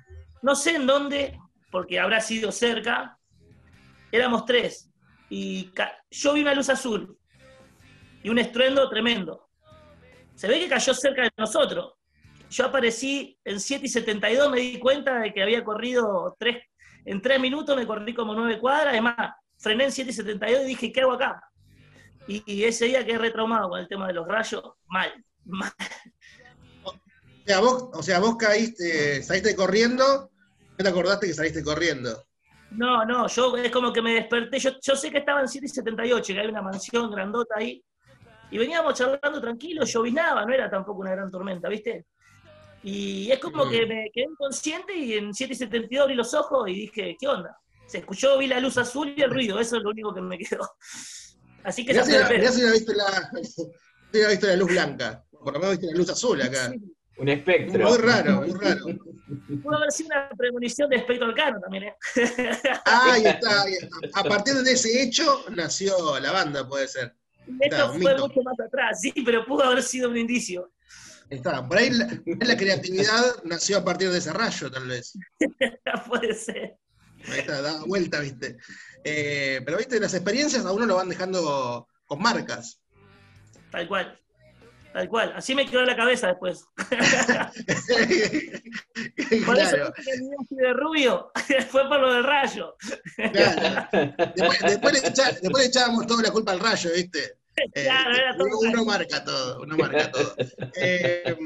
no 0.42 0.54
sé 0.54 0.76
en 0.76 0.86
dónde, 0.86 1.38
porque 1.70 1.98
habrá 1.98 2.20
sido 2.20 2.52
cerca, 2.52 3.18
éramos 4.12 4.44
tres. 4.44 4.90
Y 5.30 5.72
yo 6.10 6.32
vi 6.32 6.42
una 6.42 6.54
luz 6.54 6.70
azul 6.70 7.18
y 8.22 8.28
un 8.28 8.38
estruendo 8.38 8.88
tremendo. 8.88 9.48
Se 10.34 10.46
ve 10.46 10.60
que 10.60 10.68
cayó 10.68 10.94
cerca 10.94 11.22
de 11.22 11.30
nosotros. 11.36 11.94
Yo 12.50 12.66
aparecí 12.66 13.38
en 13.44 13.60
7 13.60 13.86
y 13.86 13.88
72, 13.88 14.50
me 14.50 14.60
di 14.60 14.78
cuenta 14.78 15.18
de 15.20 15.32
que 15.32 15.42
había 15.42 15.62
corrido 15.64 16.34
tres, 16.38 16.64
en 17.04 17.20
tres 17.20 17.40
minutos, 17.40 17.76
me 17.76 17.86
corrí 17.86 18.14
como 18.14 18.34
nueve 18.34 18.58
cuadras. 18.58 18.88
Además, 18.88 19.14
frené 19.58 19.84
en 19.84 19.92
7 19.92 20.10
y 20.10 20.14
72 20.14 20.62
y 20.62 20.68
dije, 20.68 20.92
¿qué 20.92 21.02
hago 21.02 21.12
acá? 21.12 21.42
Y, 22.26 22.64
ese 22.64 22.84
día 22.86 23.06
quedé 23.06 23.18
retraumado 23.18 23.70
con 23.70 23.80
el 23.80 23.88
tema 23.88 24.06
de 24.06 24.12
los 24.12 24.28
rayos, 24.28 24.62
mal, 24.86 25.12
mal. 25.44 25.72
O 26.84 26.92
sea, 27.46 27.60
vos, 27.60 27.88
o 27.94 28.02
sea, 28.02 28.18
vos 28.18 28.36
caíste, 28.36 29.22
saliste 29.22 29.56
corriendo, 29.56 30.30
¿no 30.76 30.76
te 30.76 30.88
acordaste 30.88 31.26
que 31.26 31.32
saliste 31.32 31.64
corriendo? 31.64 32.22
No, 32.72 33.06
no, 33.06 33.26
yo 33.28 33.56
es 33.56 33.72
como 33.72 33.90
que 33.94 34.02
me 34.02 34.12
desperté. 34.12 34.58
Yo, 34.58 34.72
yo 34.82 34.94
sé 34.94 35.10
que 35.10 35.18
estaba 35.18 35.40
en 35.40 35.48
778, 35.48 36.34
que 36.34 36.40
hay 36.40 36.48
una 36.48 36.60
mansión 36.60 37.10
grandota 37.10 37.54
ahí. 37.56 37.82
Y 38.50 38.58
veníamos 38.58 38.92
charlando 38.92 39.40
tranquilo, 39.40 39.86
llovinaba, 39.86 40.44
no 40.44 40.52
era 40.52 40.68
tampoco 40.68 41.00
una 41.00 41.12
gran 41.12 41.30
tormenta, 41.30 41.70
¿viste? 41.70 42.04
Y 42.82 43.30
es 43.30 43.38
como 43.40 43.68
que 43.68 43.86
me 43.86 44.10
quedé 44.12 44.26
inconsciente 44.30 44.96
y 44.96 45.14
en 45.14 45.34
772 45.34 46.02
abrí 46.02 46.14
los 46.14 46.32
ojos 46.34 46.68
y 46.68 46.74
dije, 46.74 47.16
¿qué 47.18 47.26
onda? 47.26 47.58
Se 47.86 47.98
escuchó, 47.98 48.38
vi 48.38 48.46
la 48.46 48.60
luz 48.60 48.78
azul 48.78 49.14
y 49.16 49.22
el 49.22 49.30
ruido, 49.30 49.58
eso 49.58 49.76
es 49.76 49.82
lo 49.82 49.90
único 49.90 50.14
que 50.14 50.20
me 50.20 50.38
quedó. 50.38 50.68
Así 51.64 51.84
que... 51.84 51.92
Ya 51.92 52.04
si 52.04 52.12
la, 52.12 52.28
viste 52.28 52.94
la, 52.94 54.28
visto 54.28 54.46
la 54.46 54.56
luz 54.56 54.68
blanca, 54.68 55.24
por 55.30 55.54
lo 55.54 55.58
menos 55.58 55.78
viste 55.78 55.92
la 55.92 55.98
luz 55.98 56.10
azul 56.10 56.40
acá. 56.40 56.72
Un 57.18 57.28
espectro. 57.28 57.88
Muy 57.88 57.98
raro, 57.98 58.42
muy 58.42 58.52
raro. 58.52 58.86
Pudo 59.62 59.76
haber 59.76 59.90
sido 59.90 60.08
una 60.10 60.30
premonición 60.30 60.88
de 60.88 60.96
espectro 60.96 61.26
arcano 61.26 61.60
también, 61.60 61.84
¿eh? 61.84 61.94
Ah, 62.84 63.10
ahí 63.12 63.24
está, 63.26 63.62
ahí 63.62 63.72
está. 63.72 64.20
A 64.20 64.22
partir 64.22 64.54
de 64.54 64.72
ese 64.72 65.02
hecho 65.02 65.44
nació 65.50 66.18
la 66.20 66.30
banda, 66.30 66.66
puede 66.68 66.86
ser. 66.86 67.14
Esto 67.60 67.92
fue 67.94 68.16
mucho 68.18 68.42
más 68.42 68.58
atrás, 68.60 69.00
sí, 69.00 69.12
pero 69.24 69.44
pudo 69.44 69.64
haber 69.64 69.82
sido 69.82 70.10
un 70.10 70.16
indicio. 70.16 70.70
Está, 71.30 71.66
por 71.66 71.76
ahí 71.76 71.90
la, 71.90 72.08
la 72.24 72.56
creatividad 72.56 73.42
nació 73.44 73.78
a 73.78 73.84
partir 73.84 74.10
de 74.10 74.18
ese 74.18 74.32
rayo, 74.32 74.70
tal 74.70 74.88
vez. 74.88 75.12
puede 76.08 76.34
ser. 76.34 76.78
Ahí 77.26 77.40
está, 77.40 77.60
da 77.60 77.84
vuelta, 77.84 78.20
viste. 78.20 78.56
Eh, 79.04 79.60
pero 79.64 79.78
viste, 79.78 80.00
las 80.00 80.14
experiencias 80.14 80.64
a 80.64 80.72
uno 80.72 80.86
lo 80.86 80.96
van 80.96 81.08
dejando 81.08 81.86
con 82.06 82.22
marcas. 82.22 82.80
Tal 83.70 83.86
cual. 83.88 84.18
Tal 84.92 85.08
cual, 85.08 85.32
así 85.36 85.54
me 85.54 85.68
quedó 85.68 85.84
la 85.84 85.94
cabeza 85.94 86.28
después. 86.28 86.64
por 89.46 89.58
eso 89.58 89.76
que 89.94 90.10
el 90.10 90.30
de 90.50 90.72
rubio, 90.72 91.30
fue 91.70 91.86
por 91.88 92.00
lo 92.00 92.14
del 92.14 92.24
rayo. 92.24 92.74
Claro. 93.16 93.88
Después, 94.62 95.02
le 95.02 95.64
echábamos 95.66 96.06
toda 96.06 96.22
la 96.22 96.30
culpa 96.30 96.52
al 96.52 96.60
rayo, 96.60 96.90
¿viste? 96.94 97.37
Claro, 97.74 98.14
era 98.14 98.36
todo 98.36 98.58
uno, 98.60 98.84
marca 98.84 99.24
todo, 99.24 99.60
uno 99.62 99.76
marca 99.76 100.10
todo. 100.10 100.34
Eh, 100.76 101.36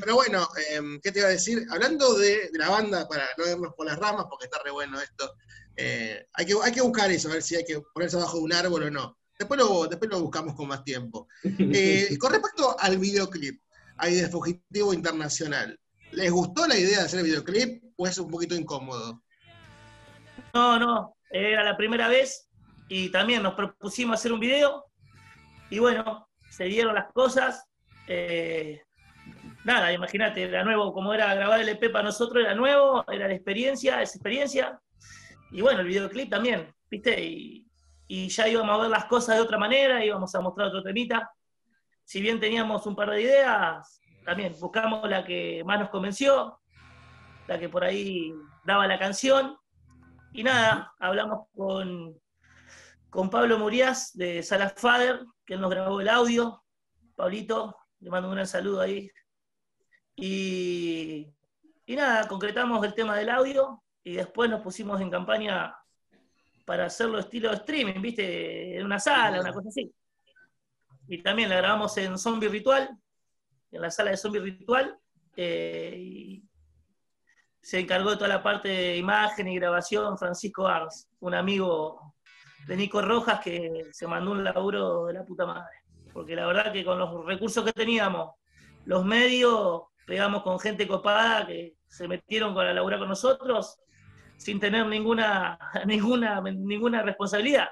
pero 0.00 0.14
bueno, 0.14 0.48
em, 0.70 1.00
¿qué 1.00 1.12
te 1.12 1.20
iba 1.20 1.28
a 1.28 1.32
decir? 1.32 1.66
Hablando 1.70 2.14
de, 2.18 2.50
la 2.54 2.70
banda, 2.70 3.08
para 3.08 3.24
no 3.36 3.44
vernos 3.44 3.74
por 3.74 3.86
las 3.86 3.98
ramas, 3.98 4.26
porque 4.28 4.46
está 4.46 4.62
re 4.62 4.70
bueno 4.70 5.00
esto, 5.00 5.34
eh, 5.76 6.26
hay, 6.34 6.46
que, 6.46 6.54
hay 6.62 6.72
que 6.72 6.82
buscar 6.82 7.10
eso, 7.10 7.28
a 7.28 7.34
ver 7.34 7.42
si 7.42 7.56
hay 7.56 7.64
que 7.64 7.80
ponerse 7.94 8.16
abajo 8.16 8.38
de 8.38 8.44
un 8.44 8.52
árbol 8.52 8.82
o 8.84 8.90
no. 8.90 9.18
Después 9.38 9.58
lo, 9.58 9.86
después 9.86 10.10
lo 10.10 10.20
buscamos 10.20 10.54
con 10.54 10.68
más 10.68 10.84
tiempo. 10.84 11.26
Eh, 11.42 12.16
con 12.18 12.32
respecto 12.32 12.76
al 12.78 12.98
videoclip, 12.98 13.60
ahí 13.96 14.14
de 14.16 14.28
Fugitivo 14.28 14.92
Internacional, 14.92 15.78
¿les 16.12 16.30
gustó 16.30 16.66
la 16.66 16.76
idea 16.76 16.98
de 16.98 17.04
hacer 17.04 17.20
el 17.20 17.26
videoclip 17.26 17.82
o 17.96 18.06
es 18.06 18.18
un 18.18 18.30
poquito 18.30 18.54
incómodo? 18.54 19.22
No, 20.52 20.78
no, 20.78 21.16
era 21.30 21.64
la 21.64 21.76
primera 21.76 22.08
vez 22.08 22.48
y 22.88 23.08
también 23.10 23.42
nos 23.42 23.54
propusimos 23.54 24.18
hacer 24.18 24.32
un 24.32 24.40
video 24.40 24.89
y 25.70 25.78
bueno, 25.78 26.28
se 26.48 26.64
dieron 26.64 26.94
las 26.94 27.12
cosas. 27.12 27.68
Eh, 28.06 28.82
nada, 29.64 29.92
imagínate, 29.92 30.42
era 30.42 30.64
nuevo, 30.64 30.92
como 30.92 31.14
era 31.14 31.34
grabar 31.34 31.60
el 31.60 31.68
EP 31.68 31.90
para 31.90 32.04
nosotros, 32.04 32.44
era 32.44 32.54
nuevo, 32.54 33.04
era 33.10 33.28
la 33.28 33.34
experiencia, 33.34 34.02
esa 34.02 34.16
experiencia. 34.16 34.80
Y 35.52 35.60
bueno, 35.62 35.80
el 35.80 35.86
videoclip 35.86 36.30
también, 36.30 36.74
¿viste? 36.90 37.22
Y, 37.24 37.66
y 38.06 38.28
ya 38.28 38.48
íbamos 38.48 38.76
a 38.76 38.82
ver 38.82 38.90
las 38.90 39.04
cosas 39.04 39.36
de 39.36 39.42
otra 39.42 39.58
manera, 39.58 40.04
íbamos 40.04 40.34
a 40.34 40.40
mostrar 40.40 40.68
otro 40.68 40.82
temita. 40.82 41.30
Si 42.04 42.20
bien 42.20 42.40
teníamos 42.40 42.84
un 42.86 42.96
par 42.96 43.10
de 43.10 43.22
ideas, 43.22 44.00
también 44.24 44.54
buscamos 44.60 45.08
la 45.08 45.24
que 45.24 45.62
más 45.64 45.78
nos 45.78 45.90
convenció, 45.90 46.60
la 47.46 47.58
que 47.58 47.68
por 47.68 47.84
ahí 47.84 48.32
daba 48.64 48.86
la 48.86 48.98
canción. 48.98 49.56
Y 50.32 50.42
nada, 50.42 50.92
hablamos 50.98 51.46
con, 51.56 52.16
con 53.10 53.30
Pablo 53.30 53.58
Murias 53.58 54.10
de 54.14 54.42
Sala 54.42 54.70
Fader, 54.70 55.24
que 55.50 55.56
nos 55.56 55.68
grabó 55.68 56.00
el 56.00 56.08
audio. 56.08 56.62
Pablito, 57.16 57.76
le 57.98 58.08
mando 58.08 58.28
un 58.28 58.36
gran 58.36 58.46
saludo 58.46 58.82
ahí. 58.82 59.10
Y, 60.14 61.26
nada, 61.88 62.28
concretamos 62.28 62.86
el 62.86 62.94
tema 62.94 63.16
del 63.16 63.30
audio 63.30 63.82
y 64.04 64.12
después 64.12 64.48
nos 64.48 64.60
pusimos 64.60 65.00
en 65.00 65.10
campaña 65.10 65.74
para 66.64 66.84
hacerlo 66.84 67.18
estilo 67.18 67.50
streaming, 67.50 68.00
¿viste? 68.00 68.78
En 68.78 68.86
una 68.86 69.00
sala, 69.00 69.40
una 69.40 69.52
cosa 69.52 69.70
así. 69.70 69.92
Y 71.08 71.20
también 71.20 71.48
la 71.48 71.56
grabamos 71.56 71.96
en 71.96 72.16
Zombie 72.16 72.48
Ritual, 72.48 72.88
en 73.72 73.82
la 73.82 73.90
sala 73.90 74.12
de 74.12 74.18
Zombie 74.18 74.38
Ritual. 74.38 74.96
eh, 75.34 76.42
se 77.60 77.80
encargó 77.80 78.10
de 78.10 78.16
toda 78.18 78.28
la 78.28 78.42
parte 78.44 78.68
de 78.68 78.96
imagen 78.98 79.48
y 79.48 79.56
grabación 79.56 80.16
Francisco 80.16 80.68
Arns, 80.68 81.08
un 81.18 81.34
amigo 81.34 82.14
de 82.66 82.76
Nico 82.76 83.02
Rojas 83.02 83.40
que 83.40 83.86
se 83.92 84.06
mandó 84.06 84.32
un 84.32 84.44
laburo 84.44 85.06
de 85.06 85.14
la 85.14 85.24
puta 85.24 85.46
madre. 85.46 85.76
Porque 86.12 86.34
la 86.34 86.46
verdad 86.46 86.72
que 86.72 86.84
con 86.84 86.98
los 86.98 87.24
recursos 87.24 87.64
que 87.64 87.72
teníamos, 87.72 88.34
los 88.84 89.04
medios, 89.04 89.82
pegamos 90.06 90.42
con 90.42 90.58
gente 90.58 90.86
copada 90.88 91.46
que 91.46 91.76
se 91.86 92.08
metieron 92.08 92.54
con 92.54 92.64
la 92.64 92.74
labura 92.74 92.98
con 92.98 93.08
nosotros 93.08 93.78
sin 94.36 94.58
tener 94.58 94.86
ninguna, 94.86 95.58
ninguna, 95.86 96.40
ninguna 96.40 97.02
responsabilidad. 97.02 97.68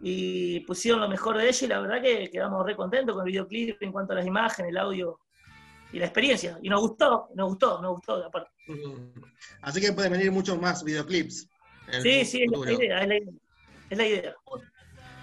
Y 0.00 0.60
pusieron 0.60 1.00
lo 1.00 1.08
mejor 1.08 1.36
de 1.36 1.44
ellos 1.44 1.62
y 1.62 1.66
la 1.66 1.80
verdad 1.80 2.02
que 2.02 2.30
quedamos 2.30 2.64
re 2.64 2.76
contentos 2.76 3.14
con 3.14 3.26
el 3.26 3.32
videoclip 3.32 3.82
en 3.82 3.92
cuanto 3.92 4.12
a 4.12 4.16
las 4.16 4.26
imágenes, 4.26 4.70
el 4.70 4.78
audio 4.78 5.20
y 5.92 5.98
la 5.98 6.06
experiencia. 6.06 6.58
Y 6.62 6.68
nos 6.68 6.80
gustó, 6.80 7.28
nos 7.34 7.48
gustó, 7.50 7.80
nos 7.80 7.92
gustó 7.92 8.24
aparte. 8.24 8.50
Así 9.62 9.80
que 9.80 9.92
pueden 9.92 10.12
venir 10.12 10.32
muchos 10.32 10.58
más 10.60 10.82
videoclips. 10.82 11.48
Sí, 12.02 12.24
sí, 12.24 12.42
es 12.42 12.50
la 12.50 12.72
idea, 12.72 13.00
es 13.02 13.08
la 13.08 13.16
idea. 13.16 13.32
Es 13.90 13.98
la 13.98 14.06
idea. 14.06 14.34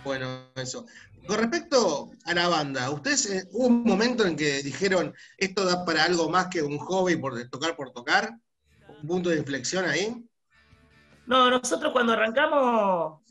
Bueno, 0.03 0.51
eso. 0.55 0.85
Con 1.27 1.37
respecto 1.37 2.11
a 2.25 2.33
la 2.33 2.47
banda, 2.47 2.89
¿ustedes 2.89 3.29
eh, 3.29 3.47
hubo 3.51 3.67
un 3.67 3.83
momento 3.83 4.25
en 4.25 4.35
que 4.35 4.63
dijeron 4.63 5.13
esto 5.37 5.65
da 5.65 5.85
para 5.85 6.03
algo 6.03 6.29
más 6.29 6.47
que 6.47 6.61
un 6.63 6.79
hobby 6.79 7.15
por 7.15 7.47
tocar 7.49 7.75
por 7.75 7.91
tocar? 7.91 8.31
¿Un 8.87 9.07
punto 9.07 9.29
de 9.29 9.37
inflexión 9.37 9.85
ahí? 9.85 10.25
No, 11.27 11.49
nosotros 11.49 11.93
cuando 11.93 12.13
arrancamos, 12.13 13.21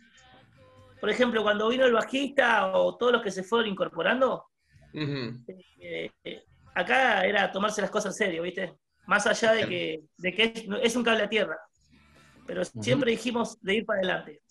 por 1.00 1.10
ejemplo, 1.10 1.42
cuando 1.42 1.68
vino 1.68 1.84
el 1.84 1.92
bajista 1.92 2.76
o 2.76 2.96
todos 2.96 3.12
los 3.12 3.22
que 3.22 3.32
se 3.32 3.42
fueron 3.42 3.68
incorporando, 3.68 4.46
eh, 4.92 6.10
eh, 6.24 6.44
acá 6.74 7.24
era 7.24 7.50
tomarse 7.50 7.80
las 7.80 7.90
cosas 7.90 8.14
en 8.14 8.26
serio, 8.26 8.42
¿viste? 8.42 8.74
Más 9.06 9.26
allá 9.26 9.52
de 9.52 9.66
que, 9.66 10.04
de 10.16 10.32
que 10.32 10.44
es, 10.44 10.64
es 10.82 10.96
un 10.96 11.02
cable 11.02 11.24
a 11.24 11.28
tierra. 11.28 11.58
Pero 12.46 12.64
siempre 12.64 13.10
dijimos 13.10 13.60
de 13.60 13.74
ir 13.74 13.84
para 13.84 13.98
adelante. 13.98 14.42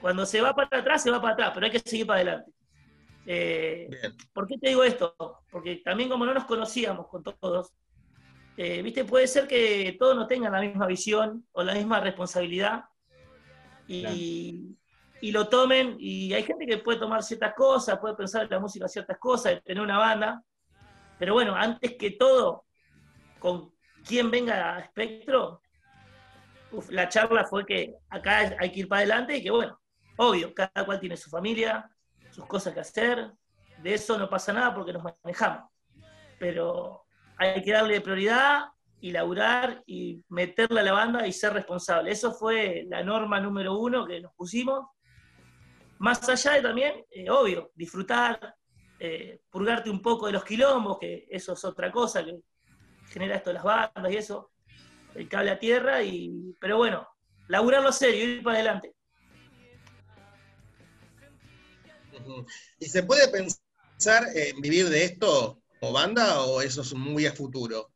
Cuando 0.00 0.24
se 0.26 0.40
va 0.40 0.54
para 0.54 0.78
atrás, 0.78 1.02
se 1.02 1.10
va 1.10 1.20
para 1.20 1.34
atrás, 1.34 1.50
pero 1.54 1.66
hay 1.66 1.72
que 1.72 1.80
seguir 1.80 2.06
para 2.06 2.20
adelante. 2.20 2.52
Eh. 3.26 3.90
¿Por 4.32 4.46
qué 4.46 4.56
te 4.58 4.68
digo 4.68 4.84
esto? 4.84 5.14
Porque 5.50 5.76
también 5.76 6.08
como 6.08 6.24
no 6.24 6.32
nos 6.32 6.44
conocíamos 6.44 7.08
con 7.08 7.22
todos, 7.22 7.72
eh, 8.56 8.80
¿viste? 8.82 9.04
Puede 9.04 9.26
ser 9.26 9.46
que 9.46 9.96
todos 9.98 10.16
no 10.16 10.26
tengan 10.26 10.52
la 10.52 10.60
misma 10.60 10.86
visión 10.86 11.46
o 11.52 11.62
la 11.62 11.74
misma 11.74 12.00
responsabilidad 12.00 12.84
y, 13.86 14.76
y 15.20 15.32
lo 15.32 15.48
tomen, 15.48 15.96
y 15.98 16.32
hay 16.32 16.42
gente 16.42 16.66
que 16.66 16.78
puede 16.78 16.98
tomar 16.98 17.22
ciertas 17.22 17.54
cosas, 17.54 17.98
puede 17.98 18.14
pensar 18.14 18.44
en 18.44 18.50
la 18.50 18.60
música 18.60 18.88
ciertas 18.88 19.18
cosas, 19.18 19.54
de 19.54 19.60
tener 19.62 19.82
una 19.82 19.98
banda, 19.98 20.42
pero 21.18 21.34
bueno, 21.34 21.54
antes 21.54 21.96
que 21.96 22.12
todo, 22.12 22.64
con 23.38 23.72
quien 24.06 24.30
venga 24.30 24.76
a 24.76 24.80
Espectro, 24.80 25.60
uf, 26.70 26.90
la 26.90 27.08
charla 27.08 27.44
fue 27.44 27.66
que 27.66 27.94
acá 28.08 28.56
hay 28.58 28.70
que 28.70 28.80
ir 28.80 28.88
para 28.88 29.00
adelante 29.00 29.36
y 29.36 29.42
que 29.42 29.50
bueno, 29.50 29.80
obvio, 30.18 30.54
cada 30.54 30.84
cual 30.84 31.00
tiene 31.00 31.16
su 31.16 31.30
familia, 31.30 31.90
sus 32.30 32.46
cosas 32.46 32.74
que 32.74 32.80
hacer, 32.80 33.32
de 33.82 33.94
eso 33.94 34.18
no 34.18 34.28
pasa 34.28 34.52
nada 34.52 34.74
porque 34.74 34.92
nos 34.92 35.02
manejamos, 35.02 35.70
pero 36.38 37.04
hay 37.36 37.62
que 37.62 37.72
darle 37.72 38.00
prioridad 38.00 38.66
y 39.00 39.12
laburar 39.12 39.82
y 39.86 40.22
meterle 40.28 40.80
a 40.80 40.82
la 40.82 40.92
banda 40.92 41.26
y 41.26 41.32
ser 41.32 41.52
responsable. 41.52 42.10
Eso 42.10 42.32
fue 42.32 42.84
la 42.88 43.02
norma 43.02 43.40
número 43.40 43.78
uno 43.78 44.04
que 44.04 44.20
nos 44.20 44.32
pusimos. 44.34 44.86
Más 45.98 46.28
allá 46.28 46.52
de 46.52 46.62
también, 46.62 47.04
eh, 47.10 47.30
obvio, 47.30 47.70
disfrutar, 47.74 48.56
eh, 48.98 49.40
purgarte 49.50 49.88
un 49.88 50.02
poco 50.02 50.26
de 50.26 50.32
los 50.32 50.44
quilombos, 50.44 50.98
que 50.98 51.26
eso 51.30 51.52
es 51.52 51.64
otra 51.64 51.92
cosa 51.92 52.24
que 52.24 52.40
genera 53.10 53.36
esto 53.36 53.50
de 53.50 53.54
las 53.54 53.64
bandas 53.64 54.12
y 54.12 54.16
eso, 54.16 54.50
el 55.14 55.28
cable 55.28 55.52
a 55.52 55.58
tierra, 55.58 56.02
y, 56.02 56.56
pero 56.60 56.76
bueno, 56.76 57.08
laburarlo 57.46 57.92
serio, 57.92 58.24
ir 58.24 58.42
para 58.42 58.56
adelante. 58.56 58.94
¿Y 62.78 62.86
se 62.86 63.02
puede 63.02 63.28
pensar 63.28 64.24
en 64.34 64.60
vivir 64.60 64.88
de 64.88 65.04
esto 65.04 65.60
como 65.80 65.92
banda 65.92 66.42
o 66.42 66.60
eso 66.60 66.82
es 66.82 66.94
muy 66.94 67.26
a 67.26 67.32
futuro? 67.32 67.90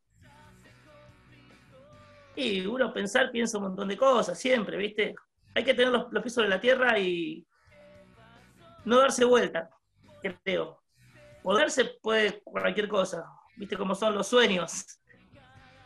Y 2.35 2.64
uno 2.66 2.92
pensar 2.92 3.30
piensa 3.30 3.58
un 3.58 3.64
montón 3.64 3.88
de 3.88 3.96
cosas, 3.96 4.38
siempre, 4.38 4.76
¿viste? 4.76 5.14
Hay 5.54 5.64
que 5.64 5.74
tener 5.74 5.92
los, 5.92 6.11
los 6.11 6.22
pies 6.22 6.35
sobre 6.35 6.48
la 6.48 6.61
tierra 6.61 6.98
y 6.98 7.46
no 8.85 8.98
darse 8.98 9.24
vuelta, 9.24 9.70
creo. 10.22 10.82
Poderse 11.42 11.85
puede 12.00 12.40
cualquier 12.42 12.88
cosa, 12.88 13.24
¿viste 13.56 13.76
cómo 13.76 13.94
son 13.94 14.14
los 14.14 14.28
sueños? 14.28 15.00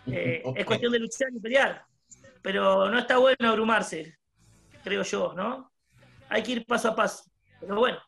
Eh, 0.06 0.42
es 0.56 0.64
cuestión 0.64 0.92
de 0.92 0.98
luchar 0.98 1.28
y 1.32 1.40
pelear, 1.40 1.84
pero 2.42 2.88
no 2.90 2.98
está 2.98 3.18
bueno 3.18 3.48
abrumarse, 3.48 4.18
creo 4.84 5.02
yo, 5.02 5.32
¿no? 5.34 5.72
Hay 6.28 6.42
que 6.42 6.52
ir 6.52 6.66
paso 6.66 6.88
a 6.88 6.96
paso. 6.96 7.24
Pero 7.60 7.76
bueno, 7.76 7.98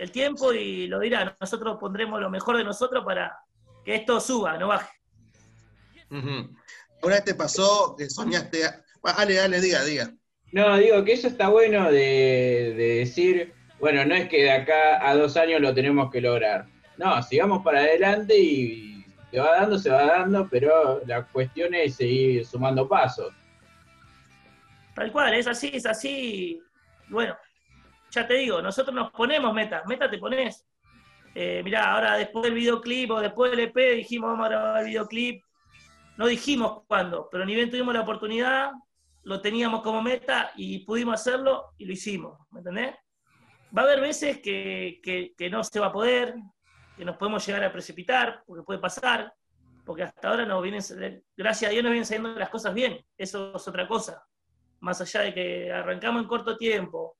el 0.00 0.10
tiempo 0.10 0.52
y 0.52 0.86
lo 0.86 0.98
dirá, 0.98 1.36
nosotros 1.38 1.76
pondremos 1.78 2.20
lo 2.20 2.30
mejor 2.30 2.56
de 2.56 2.64
nosotros 2.64 3.04
para 3.04 3.36
que 3.84 3.96
esto 3.96 4.18
suba, 4.18 4.56
no 4.56 4.68
baje. 4.68 4.88
Ujú. 6.10 6.54
¿Una 7.02 7.14
vez 7.16 7.24
te 7.24 7.34
pasó 7.34 7.94
que 7.96 8.08
soñaste? 8.08 8.64
a- 8.64 8.82
Dale, 9.02 9.34
dale, 9.34 9.60
diga, 9.60 9.84
diga. 9.84 10.10
No, 10.52 10.76
digo 10.76 11.04
que 11.04 11.12
eso 11.12 11.28
está 11.28 11.48
bueno 11.48 11.90
de, 11.90 12.74
de 12.76 12.94
decir, 12.98 13.54
bueno, 13.78 14.04
no 14.04 14.14
es 14.14 14.28
que 14.28 14.42
de 14.42 14.50
acá 14.50 15.06
a 15.08 15.14
dos 15.14 15.36
años 15.36 15.60
lo 15.60 15.72
tenemos 15.74 16.10
que 16.10 16.20
lograr. 16.20 16.66
No, 16.96 17.22
sigamos 17.22 17.62
para 17.62 17.80
adelante 17.80 18.36
y 18.38 19.04
se 19.30 19.38
va 19.38 19.52
dando, 19.60 19.78
se 19.78 19.90
va 19.90 20.04
dando, 20.04 20.48
pero 20.50 21.02
la 21.06 21.24
cuestión 21.26 21.74
es 21.74 21.96
seguir 21.96 22.44
sumando 22.46 22.88
pasos. 22.88 23.32
Tal 24.94 25.12
cual, 25.12 25.34
es 25.34 25.46
así, 25.46 25.70
es 25.72 25.86
así. 25.86 26.60
Bueno, 27.08 27.36
ya 28.10 28.26
te 28.26 28.34
digo, 28.34 28.60
nosotros 28.62 28.94
nos 28.94 29.10
ponemos 29.12 29.52
metas, 29.54 29.84
meta 29.86 30.10
te 30.10 30.18
pones. 30.18 30.66
Eh, 31.34 31.62
mirá, 31.64 31.92
ahora 31.94 32.16
después 32.16 32.42
del 32.44 32.54
videoclip 32.54 33.10
o 33.12 33.20
después 33.20 33.50
del 33.52 33.60
EP 33.60 33.94
dijimos 33.94 34.30
vamos 34.30 34.46
a 34.46 34.48
grabar 34.48 34.80
el 34.82 34.86
videoclip. 34.88 35.44
No 36.16 36.26
dijimos 36.26 36.82
cuándo, 36.86 37.28
pero 37.30 37.44
ni 37.44 37.54
bien 37.54 37.70
tuvimos 37.70 37.94
la 37.94 38.00
oportunidad, 38.02 38.72
lo 39.22 39.40
teníamos 39.40 39.82
como 39.82 40.02
meta 40.02 40.50
y 40.56 40.84
pudimos 40.84 41.14
hacerlo 41.14 41.72
y 41.78 41.84
lo 41.86 41.92
hicimos, 41.92 42.38
¿me 42.50 42.58
entendés? 42.60 42.94
Va 43.76 43.82
a 43.82 43.84
haber 43.84 44.00
veces 44.00 44.38
que, 44.40 45.00
que- 45.02 45.32
que 45.36 45.48
no 45.48 45.62
se 45.64 45.78
va 45.80 45.86
a 45.86 45.92
poder, 45.92 46.34
que 46.96 47.04
nos 47.04 47.16
podemos 47.16 47.46
llegar 47.46 47.62
a 47.64 47.72
precipitar, 47.72 48.42
porque 48.46 48.64
puede 48.64 48.80
pasar, 48.80 49.32
porque 49.86 50.02
hasta 50.02 50.28
ahora 50.28 50.44
nos 50.44 50.62
vienen, 50.62 50.82
gracias 51.36 51.68
a 51.68 51.72
Dios 51.72 51.82
nos 51.84 51.92
vienen 51.92 52.04
saliendo 52.06 52.34
las 52.38 52.50
cosas 52.50 52.74
bien, 52.74 53.02
eso 53.16 53.54
es 53.54 53.68
otra 53.68 53.86
cosa 53.86 54.22
más 54.80 55.00
allá 55.00 55.20
de 55.20 55.34
que 55.34 55.72
arrancamos 55.72 56.22
en 56.22 56.28
corto 56.28 56.56
tiempo 56.56 57.16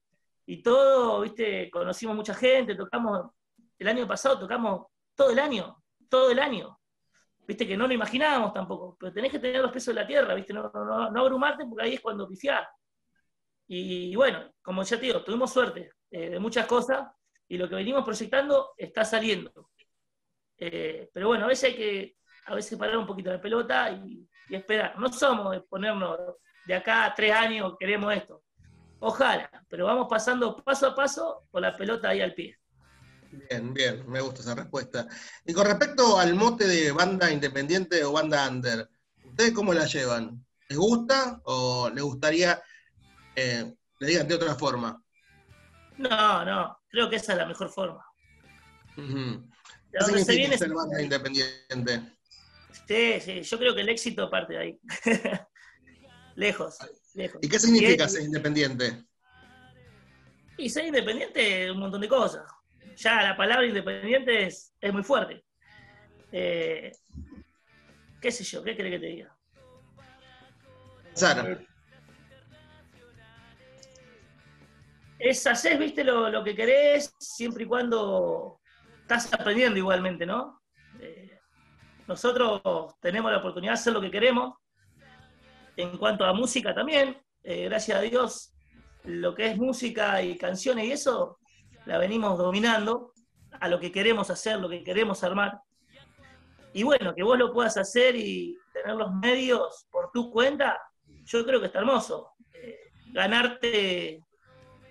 y 0.52 0.62
todo, 0.64 1.20
viste, 1.20 1.70
conocimos 1.70 2.16
mucha 2.16 2.34
gente, 2.34 2.74
tocamos, 2.74 3.30
el 3.78 3.86
año 3.86 4.04
pasado 4.08 4.36
tocamos 4.40 4.88
todo 5.14 5.30
el 5.30 5.38
año, 5.38 5.76
todo 6.08 6.32
el 6.32 6.40
año. 6.40 6.76
Viste 7.46 7.68
que 7.68 7.76
no 7.76 7.86
lo 7.86 7.94
imaginábamos 7.94 8.52
tampoco, 8.52 8.96
pero 8.98 9.12
tenés 9.12 9.30
que 9.30 9.38
tener 9.38 9.62
los 9.62 9.70
pesos 9.70 9.94
de 9.94 10.00
la 10.00 10.06
tierra, 10.08 10.34
viste, 10.34 10.52
no, 10.52 10.68
no, 10.74 11.08
no- 11.08 11.20
abrumarte 11.20 11.64
porque 11.66 11.84
ahí 11.84 11.94
es 11.94 12.00
cuando 12.00 12.26
pifiás. 12.28 12.66
Y, 13.68 14.16
bueno, 14.16 14.52
como 14.60 14.82
ya 14.82 14.98
te 14.98 15.06
digo, 15.06 15.22
tuvimos 15.22 15.52
suerte 15.52 15.92
eh, 16.10 16.30
de 16.30 16.38
muchas 16.40 16.66
cosas 16.66 17.08
y 17.46 17.56
lo 17.56 17.68
que 17.68 17.76
venimos 17.76 18.04
proyectando 18.04 18.72
está 18.76 19.04
saliendo. 19.04 19.70
Eh, 20.58 21.08
pero 21.14 21.28
bueno, 21.28 21.44
a 21.44 21.48
veces 21.48 21.70
hay 21.70 21.76
que 21.76 22.16
a 22.46 22.54
veces 22.56 22.76
parar 22.76 22.96
un 22.98 23.06
poquito 23.06 23.30
la 23.30 23.40
pelota 23.40 23.92
y, 23.92 24.28
y 24.48 24.54
esperar. 24.56 24.98
No 24.98 25.12
somos 25.12 25.52
de 25.52 25.60
ponernos 25.60 26.18
de 26.66 26.74
acá 26.74 27.04
a 27.04 27.14
tres 27.14 27.32
años 27.32 27.76
queremos 27.78 28.12
esto. 28.12 28.42
Ojalá, 29.00 29.50
pero 29.68 29.86
vamos 29.86 30.06
pasando 30.08 30.56
paso 30.56 30.88
a 30.88 30.94
paso 30.94 31.46
con 31.50 31.62
la 31.62 31.76
pelota 31.76 32.10
ahí 32.10 32.20
al 32.20 32.34
pie. 32.34 32.56
Bien, 33.32 33.72
bien, 33.72 34.08
me 34.10 34.20
gusta 34.20 34.42
esa 34.42 34.54
respuesta. 34.54 35.06
Y 35.44 35.52
con 35.52 35.66
respecto 35.66 36.18
al 36.18 36.34
mote 36.34 36.66
de 36.66 36.92
banda 36.92 37.30
independiente 37.30 38.04
o 38.04 38.12
banda 38.12 38.48
under, 38.48 38.88
¿ustedes 39.24 39.52
cómo 39.52 39.72
la 39.72 39.86
llevan? 39.86 40.44
¿Les 40.68 40.78
gusta 40.78 41.40
o 41.44 41.90
les 41.90 42.02
gustaría 42.02 42.60
eh, 43.36 43.72
le 44.00 44.06
digan 44.06 44.28
de 44.28 44.34
otra 44.34 44.54
forma? 44.54 45.02
No, 45.96 46.44
no, 46.44 46.78
creo 46.88 47.08
que 47.08 47.16
esa 47.16 47.32
es 47.32 47.38
la 47.38 47.46
mejor 47.46 47.70
forma. 47.70 48.04
Ujú. 48.96 49.48
De 49.90 49.98
¿Qué 49.98 50.04
donde 50.04 50.24
se 50.24 50.36
viene, 50.36 50.58
ser 50.58 50.72
banda 50.72 51.00
independiente? 51.00 52.16
sí, 52.86 53.20
sí, 53.20 53.42
yo 53.42 53.58
creo 53.58 53.74
que 53.74 53.80
el 53.82 53.88
éxito 53.88 54.30
parte 54.30 54.54
de 54.54 54.58
ahí. 54.58 54.80
lejos, 56.36 56.78
lejos. 57.14 57.40
¿Y 57.42 57.49
qué 57.49 57.59
significa 57.59 58.05
Y- 58.05 58.09
ser 58.09 58.23
independiente? 58.23 59.05
Y 60.57 60.68
ser 60.68 60.85
independiente 60.87 61.64
es 61.64 61.70
un 61.70 61.79
montón 61.79 62.01
de 62.01 62.09
cosas. 62.09 62.42
Ya 62.96 63.23
la 63.23 63.37
palabra 63.37 63.66
independiente 63.66 64.46
es, 64.46 64.75
es 64.81 64.92
muy 64.92 65.03
fuerte. 65.03 65.44
Eh, 66.33 66.92
qué 68.20 68.31
sé 68.31 68.44
yo, 68.44 68.62
¿qué 68.62 68.77
crees 68.77 68.92
que 68.94 69.01
te 69.01 69.07
diga? 69.07 69.37
Sara. 71.14 71.59
Es 75.18 75.46
hacer, 75.46 75.79
viste, 75.79 76.03
lo, 76.03 76.31
lo 76.31 76.42
que 76.42 76.55
querés, 76.55 77.14
siempre 77.18 77.64
y 77.64 77.66
cuando 77.66 78.61
estás 79.03 79.33
aprendiendo 79.35 79.79
igualmente, 79.79 80.25
¿no? 80.25 80.62
Eh, 80.99 81.38
nosotros 82.07 82.62
tenemos 83.01 83.31
la 83.31 83.38
oportunidad 83.38 83.73
de 83.73 83.79
hacer 83.79 83.92
lo 83.92 84.01
que 84.01 84.11
queremos. 84.11 84.57
En 85.76 85.96
cuanto 85.98 86.24
a 86.24 86.33
música 86.33 86.74
también, 86.74 87.16
eh, 87.42 87.64
gracias 87.64 87.98
a 87.98 88.02
Dios, 88.02 88.52
lo 89.04 89.35
que 89.35 89.46
es 89.46 89.56
música 89.56 90.22
y 90.22 90.37
canciones 90.37 90.87
y 90.87 90.92
eso, 90.92 91.38
la 91.87 91.98
venimos 91.98 92.38
dominando 92.38 93.12
a 93.61 93.68
lo 93.68 93.80
que 93.80 93.90
queremos 93.90 94.30
hacer, 94.30 94.59
lo 94.59 94.68
que 94.68 94.85
queremos 94.85 95.24
armar. 95.24 95.61
Y 96.72 96.83
bueno, 96.83 97.14
que 97.14 97.22
vos 97.22 97.38
lo 97.38 97.52
puedas 97.52 97.76
hacer 97.76 98.14
y 98.16 98.56
tener 98.72 98.96
los 98.96 99.12
medios 99.14 99.87
por 99.90 100.11
tu 100.12 100.30
cuenta, 100.30 100.78
yo 101.24 101.44
creo 101.44 101.61
que 101.61 101.66
está 101.66 101.80
hermoso. 101.80 102.33
Eh, 102.54 102.92
ganarte, 103.12 104.24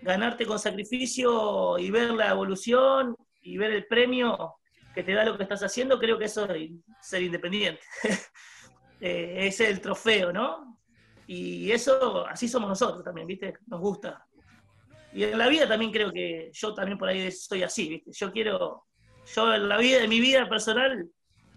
ganarte 0.02 0.46
con 0.46 0.60
sacrificio 0.60 1.78
y 1.78 1.90
ver 1.92 2.12
la 2.12 2.30
evolución 2.30 3.16
y 3.42 3.58
ver 3.58 3.72
el 3.72 3.88
premio 3.88 4.56
que 4.94 5.04
te 5.04 5.14
da 5.14 5.24
lo 5.24 5.38
que 5.38 5.44
estás 5.44 5.64
haciendo, 5.64 6.00
creo 6.00 6.18
que 6.18 6.26
eso 6.26 6.46
es 6.52 6.72
ser 7.02 7.22
independiente. 7.22 7.82
Eh, 9.00 9.48
es 9.48 9.60
el 9.62 9.80
trofeo, 9.80 10.34
¿no? 10.34 10.80
Y 11.28 11.72
eso, 11.72 12.26
así 12.26 12.48
somos 12.48 12.70
nosotros 12.70 13.04
también, 13.04 13.28
¿viste? 13.28 13.54
Nos 13.68 13.80
gusta. 13.80 14.26
Y 15.14 15.24
en 15.24 15.38
la 15.38 15.48
vida 15.48 15.68
también 15.68 15.92
creo 15.92 16.12
que 16.12 16.50
yo 16.54 16.74
también 16.74 16.98
por 16.98 17.10
ahí 17.10 17.22
estoy 17.22 17.64
así, 17.64 17.90
¿viste? 17.90 18.12
Yo 18.12 18.32
quiero, 18.32 18.86
yo 19.36 19.54
en 19.54 19.70
la 19.70 19.78
vida, 19.78 20.04
en 20.04 20.10
mi 20.10 20.20
vida 20.20 20.48
personal, 20.50 21.08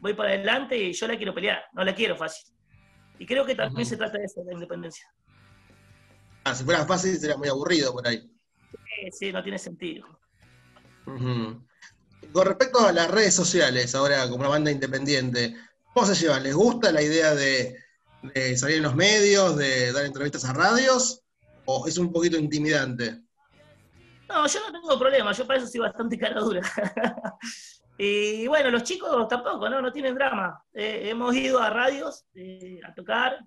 voy 0.01 0.15
para 0.15 0.31
adelante 0.31 0.77
y 0.77 0.93
yo 0.93 1.07
la 1.07 1.17
quiero 1.17 1.35
pelear, 1.35 1.65
no 1.73 1.85
la 1.85 1.95
quiero 1.95 2.17
fácil. 2.17 2.53
Y 3.19 3.27
creo 3.27 3.45
que 3.45 3.55
también 3.55 3.87
se 3.87 3.97
trata 3.97 4.19
de 4.19 4.25
eso, 4.25 4.41
de 4.41 4.47
la 4.47 4.53
independencia. 4.55 5.07
Ah, 6.45 6.55
si 6.55 6.65
fuera 6.65 6.85
fácil 6.85 7.17
sería 7.17 7.37
muy 7.37 7.49
aburrido 7.49 7.93
por 7.93 8.07
ahí. 8.07 8.19
Sí, 8.73 9.11
sí, 9.13 9.33
no 9.33 9.43
tiene 9.43 9.59
sentido. 9.59 10.07
Con 11.05 12.47
respecto 12.47 12.81
a 12.81 12.93
las 12.93 13.11
redes 13.11 13.35
sociales, 13.35 13.95
ahora 13.95 14.25
como 14.25 14.41
una 14.41 14.49
banda 14.49 14.71
independiente, 14.71 15.57
¿cómo 15.93 16.07
se 16.07 16.15
llevan? 16.15 16.43
¿Les 16.43 16.55
gusta 16.55 16.93
la 16.93 17.03
idea 17.03 17.35
de, 17.35 17.77
salir 18.57 18.79
en 18.79 18.83
los 18.83 18.95
medios, 18.95 19.57
de 19.57 19.93
dar 19.93 20.05
entrevistas 20.05 20.45
a 20.45 20.53
radios? 20.53 21.23
¿O 21.65 21.87
es 21.87 21.99
un 21.99 22.13
poquito 22.13 22.37
intimidante? 22.37 23.21
No, 24.29 24.47
yo 24.47 24.61
no 24.61 24.73
tengo 24.73 24.99
problema, 24.99 25.33
yo 25.33 25.47
para 25.47 25.59
eso 25.59 25.69
soy 25.69 25.81
bastante 25.81 26.19
cara 26.19 26.41
dura. 26.41 26.63
y 27.99 28.47
bueno, 28.47 28.71
los 28.71 28.83
chicos 28.83 29.29
tampoco, 29.29 29.69
¿no? 29.69 29.81
No 29.83 29.93
tienen 29.93 30.15
drama. 30.15 30.63
Eh, 30.73 31.11
hemos 31.11 31.35
ido 31.35 31.61
a 31.61 31.71
radios 31.71 32.25
eh, 32.35 32.81
a 32.85 32.95
tocar, 32.95 33.39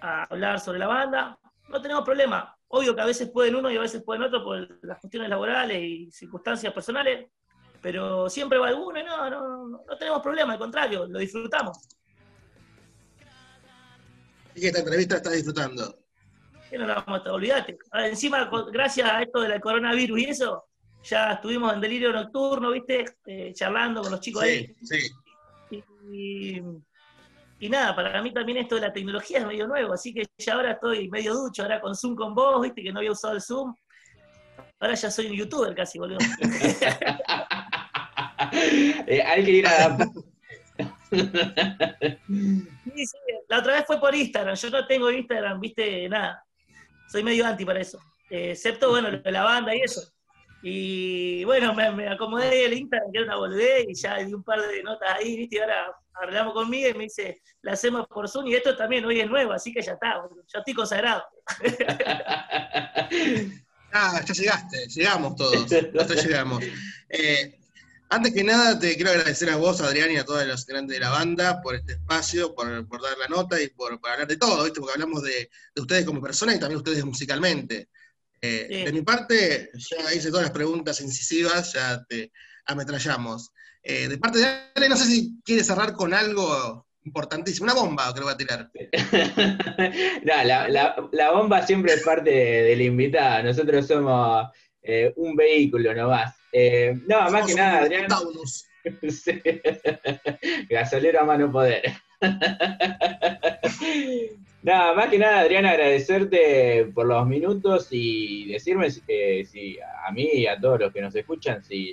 a 0.00 0.24
hablar 0.24 0.60
sobre 0.60 0.78
la 0.78 0.86
banda. 0.86 1.38
No 1.68 1.80
tenemos 1.80 2.04
problema. 2.04 2.54
Obvio 2.68 2.94
que 2.94 3.00
a 3.00 3.06
veces 3.06 3.30
pueden 3.30 3.56
uno 3.56 3.70
y 3.70 3.78
a 3.78 3.80
veces 3.80 4.02
pueden 4.02 4.22
otro 4.22 4.44
por 4.44 4.84
las 4.84 5.00
cuestiones 5.00 5.30
laborales 5.30 5.82
y 5.82 6.10
circunstancias 6.10 6.72
personales, 6.72 7.30
pero 7.80 8.28
siempre 8.28 8.58
va 8.58 8.68
alguno 8.68 8.98
y 8.98 9.04
no, 9.04 9.30
no, 9.30 9.68
no 9.68 9.96
tenemos 9.98 10.22
problema, 10.22 10.54
al 10.54 10.58
contrario, 10.58 11.06
lo 11.06 11.18
disfrutamos. 11.18 11.78
Y 14.54 14.60
que 14.60 14.66
esta 14.68 14.80
entrevista 14.80 15.16
está 15.16 15.30
disfrutando. 15.30 15.98
Que 16.68 16.78
no 16.78 16.86
la 16.86 17.02
vamos 17.06 17.22
a. 17.24 17.66
Ah, 17.92 18.08
Encima, 18.08 18.50
gracias 18.72 19.08
a 19.08 19.22
esto 19.22 19.40
del 19.40 19.60
coronavirus 19.60 20.18
y 20.18 20.24
eso, 20.24 20.64
ya 21.04 21.32
estuvimos 21.32 21.72
en 21.72 21.80
delirio 21.80 22.12
nocturno, 22.12 22.72
¿viste? 22.72 23.04
Eh, 23.26 23.52
charlando 23.54 24.02
con 24.02 24.10
los 24.10 24.20
chicos 24.20 24.42
ahí. 24.42 24.74
Sí, 24.82 24.98
sí. 25.70 25.84
Y, 26.10 26.62
y 27.60 27.68
nada, 27.68 27.94
para 27.94 28.22
mí 28.22 28.32
también 28.32 28.58
esto 28.58 28.74
de 28.74 28.82
la 28.82 28.92
tecnología 28.92 29.38
es 29.38 29.46
medio 29.46 29.66
nuevo, 29.66 29.92
así 29.92 30.12
que 30.12 30.26
ya 30.38 30.54
ahora 30.54 30.72
estoy 30.72 31.08
medio 31.08 31.34
ducho, 31.34 31.62
ahora 31.62 31.80
con 31.80 31.94
Zoom 31.94 32.16
con 32.16 32.34
vos, 32.34 32.62
¿viste? 32.62 32.82
Que 32.82 32.92
no 32.92 32.98
había 32.98 33.12
usado 33.12 33.34
el 33.34 33.42
Zoom. 33.42 33.74
Ahora 34.80 34.94
ya 34.94 35.10
soy 35.10 35.26
un 35.26 35.36
youtuber 35.36 35.74
casi, 35.74 35.98
boludo. 35.98 36.18
Eh, 39.06 39.22
hay 39.22 39.44
que 39.44 39.50
ir 39.50 39.66
a 39.66 39.96
Sí, 42.28 43.06
sí, 43.06 43.16
la 43.48 43.58
otra 43.58 43.74
vez 43.74 43.84
fue 43.86 43.98
por 43.98 44.14
Instagram, 44.14 44.54
yo 44.54 44.70
no 44.70 44.86
tengo 44.86 45.10
Instagram, 45.10 45.60
¿viste? 45.60 46.08
Nada. 46.08 46.44
Soy 47.10 47.24
medio 47.24 47.46
anti 47.46 47.64
para 47.64 47.80
eso. 47.80 47.98
Eh, 48.30 48.52
excepto, 48.52 48.90
bueno, 48.90 49.10
lo 49.10 49.18
de 49.18 49.32
la 49.32 49.42
banda 49.42 49.74
y 49.74 49.80
eso. 49.80 50.12
Y 50.62 51.44
bueno, 51.44 51.72
me, 51.74 51.90
me 51.92 52.08
acomodé 52.08 52.66
el 52.66 52.74
Instagram, 52.74 53.12
que 53.12 53.18
era 53.18 53.26
una 53.26 53.36
boludez, 53.36 53.86
y 53.88 53.94
ya 53.94 54.16
di 54.18 54.34
un 54.34 54.42
par 54.42 54.60
de 54.60 54.82
notas 54.82 55.08
ahí, 55.16 55.36
¿viste? 55.36 55.56
Y 55.56 55.58
ahora 55.60 55.94
hablamos 56.14 56.52
conmigo 56.52 56.88
y 56.88 56.94
me 56.94 57.04
dice, 57.04 57.40
la 57.62 57.72
hacemos 57.72 58.06
por 58.08 58.28
Zoom, 58.28 58.48
y 58.48 58.54
esto 58.54 58.76
también 58.76 59.04
hoy 59.04 59.20
es 59.20 59.28
nuevo, 59.28 59.52
así 59.52 59.72
que 59.72 59.82
ya 59.82 59.92
está, 59.92 60.20
boludo. 60.20 60.42
ya 60.52 60.58
estoy 60.58 60.74
consagrado. 60.74 61.24
Ah, 63.90 64.20
ya 64.22 64.34
llegaste, 64.34 64.86
llegamos 64.88 65.34
todos, 65.34 65.72
hasta 65.72 66.14
llegamos. 66.14 66.62
Eh, 67.08 67.58
antes 68.10 68.32
que 68.34 68.44
nada, 68.44 68.78
te 68.78 68.94
quiero 68.96 69.10
agradecer 69.10 69.50
a 69.50 69.56
vos, 69.56 69.80
Adrián, 69.80 70.10
y 70.10 70.16
a 70.16 70.24
todos 70.24 70.46
los 70.46 70.60
integrantes 70.60 70.94
de 70.96 71.00
la 71.00 71.10
banda 71.10 71.60
por 71.62 71.74
este 71.74 71.92
espacio, 71.92 72.54
por, 72.54 72.86
por 72.88 73.02
dar 73.02 73.16
la 73.18 73.28
nota 73.28 73.60
y 73.60 73.68
por, 73.68 74.00
por 74.00 74.10
hablar 74.10 74.26
de 74.28 74.36
todo, 74.36 74.64
¿viste? 74.64 74.80
Porque 74.80 74.94
hablamos 74.94 75.22
de, 75.22 75.50
de 75.74 75.80
ustedes 75.82 76.04
como 76.04 76.20
personas 76.22 76.56
y 76.56 76.60
también 76.60 76.78
ustedes 76.78 77.04
musicalmente. 77.04 77.88
Eh, 78.40 78.66
Sí. 78.70 78.84
De 78.84 78.92
mi 78.92 79.02
parte, 79.02 79.70
ya 79.74 80.14
hice 80.14 80.28
todas 80.30 80.44
las 80.44 80.52
preguntas 80.52 81.00
incisivas, 81.00 81.72
ya 81.72 82.04
te 82.08 82.30
ametrallamos. 82.66 83.50
Eh, 83.82 84.06
de 84.08 84.18
parte 84.18 84.38
de 84.38 84.46
Adrián, 84.46 84.90
no 84.90 84.96
sé 84.96 85.06
si 85.06 85.40
quieres 85.44 85.66
cerrar 85.66 85.92
con 85.94 86.14
algo 86.14 86.86
importantísimo, 87.04 87.64
una 87.64 87.74
bomba 87.74 88.12
que 88.12 88.20
le 88.20 88.24
voy 88.24 88.34
a 88.34 88.36
tirar. 88.36 88.70
No, 90.24 90.44
la, 90.44 90.68
la- 90.68 91.08
la 91.12 91.30
bomba 91.32 91.66
siempre 91.66 91.94
es 91.94 92.02
parte 92.02 92.30
de, 92.30 92.62
de 92.62 92.76
la 92.76 92.82
invitada. 92.82 93.42
Nosotros 93.42 93.86
somos 93.86 94.48
eh, 94.88 95.12
un 95.16 95.36
vehículo 95.36 95.94
nomás. 95.94 96.34
Eh, 96.50 96.98
no, 97.06 97.20
más 97.20 97.30
Somos 97.30 97.46
que 97.46 97.54
nada, 97.54 97.78
Adrián. 97.80 98.06
Sí. 99.10 99.42
Gasolero 100.70 101.20
a 101.20 101.24
mano 101.24 101.52
poder. 101.52 101.82
Nada, 104.62 104.94
más 104.94 105.08
que 105.08 105.18
nada, 105.18 105.40
Adrián, 105.40 105.66
agradecerte 105.66 106.90
por 106.94 107.06
los 107.06 107.26
minutos 107.26 107.88
y 107.90 108.46
decirme 108.46 108.90
si, 108.90 109.02
eh, 109.06 109.44
si 109.44 109.78
a 109.78 110.10
mí 110.10 110.28
y 110.32 110.46
a 110.46 110.58
todos 110.58 110.80
los 110.80 110.92
que 110.92 111.00
nos 111.00 111.14
escuchan 111.14 111.62
si 111.62 111.92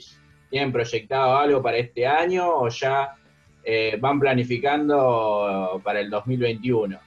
tienen 0.49 0.71
proyectado 0.71 1.37
algo 1.37 1.61
para 1.61 1.77
este 1.77 2.07
año 2.07 2.47
o 2.47 2.69
ya 2.69 3.15
eh, 3.63 3.97
van 3.99 4.19
planificando 4.19 5.81
para 5.83 5.99
el 5.99 6.09
2021. 6.09 6.99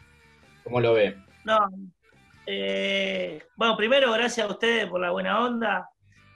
¿Cómo 0.65 0.81
lo 0.81 0.93
ven? 0.93 1.25
No. 1.45 1.59
Eh, 2.51 3.43
bueno, 3.57 3.77
primero, 3.77 4.11
gracias 4.13 4.49
a 4.49 4.51
ustedes 4.51 4.87
por 4.87 5.01
la 5.01 5.11
buena 5.11 5.45
onda 5.45 5.89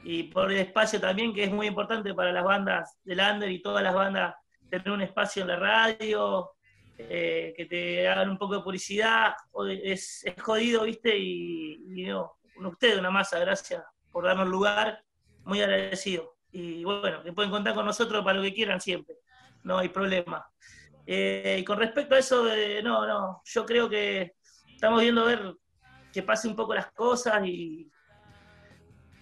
y 0.05 0.25
por 0.25 0.53
el 0.53 0.59
espacio 0.59 1.01
también, 1.01 1.33
que 1.33 1.45
es 1.45 1.51
muy 1.51 1.67
importante 1.69 2.13
para 2.13 2.33
las 2.33 2.45
bandas 2.45 2.99
del 3.03 3.21
Under 3.21 3.51
y 3.51 3.63
todas 3.63 3.83
las 3.83 3.95
bandas, 3.95 4.35
tener 4.69 4.91
un 4.91 5.01
espacio 5.01 5.43
en 5.43 5.49
la 5.49 5.57
radio, 5.57 6.51
eh, 6.99 7.55
que 7.57 7.65
te 7.65 8.07
hagan 8.09 8.29
un 8.29 8.37
poco 8.39 8.57
de 8.57 8.63
publicidad. 8.63 9.35
de- 9.67 9.93
Es, 9.93 10.23
jodido, 10.41 10.83
¿viste? 10.85 11.17
Y, 11.17 12.03
y 12.03 12.05
no, 12.05 12.37
ustedes 12.57 12.99
una 12.99 13.11
masa, 13.11 13.39
gracias 13.39 13.83
por 14.11 14.25
darnos 14.25 14.49
lugar, 14.49 15.03
muy 15.45 15.63
agradecido. 15.63 16.37
Y 16.51 16.85
bueno, 16.85 17.23
que 17.23 17.33
pueden 17.33 17.51
contar 17.51 17.75
con 17.75 17.87
nosotros 17.87 18.23
para 18.23 18.37
lo 18.37 18.43
que 18.43 18.53
quieran 18.53 18.81
siempre, 18.81 19.17
no 19.63 19.79
hay 19.79 19.89
problema. 19.89 20.45
Eh, 21.07 21.57
y 21.61 21.65
con 21.65 21.79
respecto 21.79 22.15
a 22.15 22.19
eso, 22.19 22.45
de, 22.45 22.83
no, 22.83 23.07
no, 23.07 23.41
yo 23.45 23.65
creo 23.65 23.89
que 23.89 24.35
estamos 24.75 25.01
viendo 25.01 25.23
a 25.23 25.27
ver 25.27 25.55
que 26.13 26.23
pase 26.23 26.49
un 26.49 26.57
poco 26.57 26.75
las 26.75 26.93
cosas 26.93 27.45
y, 27.47 27.91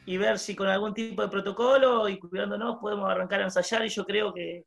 y 0.07 0.17
ver 0.17 0.39
si 0.39 0.57
con 0.57 0.67
algún 0.67 0.93
tipo 0.93 1.23
de 1.23 1.29
protocolo 1.29 2.09
y 2.09 2.19
cuidándonos 2.19 2.79
podemos 2.81 3.09
arrancar 3.09 3.41
a 3.41 3.45
ensayar 3.45 3.85
y 3.85 3.89
yo 3.89 4.05
creo 4.05 4.35
que, 4.35 4.65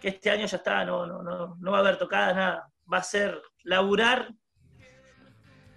que 0.00 0.08
este 0.08 0.30
año 0.30 0.46
ya 0.46 0.56
está, 0.56 0.84
no, 0.84 1.06
no, 1.06 1.22
no, 1.22 1.56
no 1.58 1.70
va 1.70 1.78
a 1.78 1.80
haber 1.80 1.98
tocadas, 1.98 2.34
nada. 2.34 2.72
Va 2.92 2.98
a 2.98 3.02
ser 3.02 3.40
laburar 3.64 4.32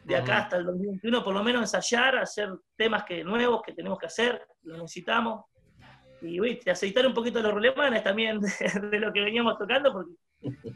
de 0.04 0.16
acá 0.16 0.40
hasta 0.40 0.58
el 0.58 0.66
2021, 0.66 1.24
por 1.24 1.34
lo 1.34 1.44
menos 1.44 1.62
ensayar, 1.62 2.18
hacer 2.18 2.50
temas 2.76 3.04
que, 3.04 3.24
nuevos 3.24 3.62
que 3.62 3.74
tenemos 3.74 4.00
que 4.00 4.08
hacer, 4.08 4.42
los 4.64 4.80
necesitamos. 4.80 5.46
Y 6.22 6.40
viste, 6.40 6.72
aceitar 6.72 7.06
un 7.06 7.14
poquito 7.14 7.42
los 7.42 7.54
rolemanes 7.54 8.04
también 8.04 8.40
de, 8.40 8.50
de 8.92 9.00
lo 9.00 9.12
que 9.12 9.22
veníamos 9.22 9.58
tocando, 9.58 9.92
porque 9.92 10.14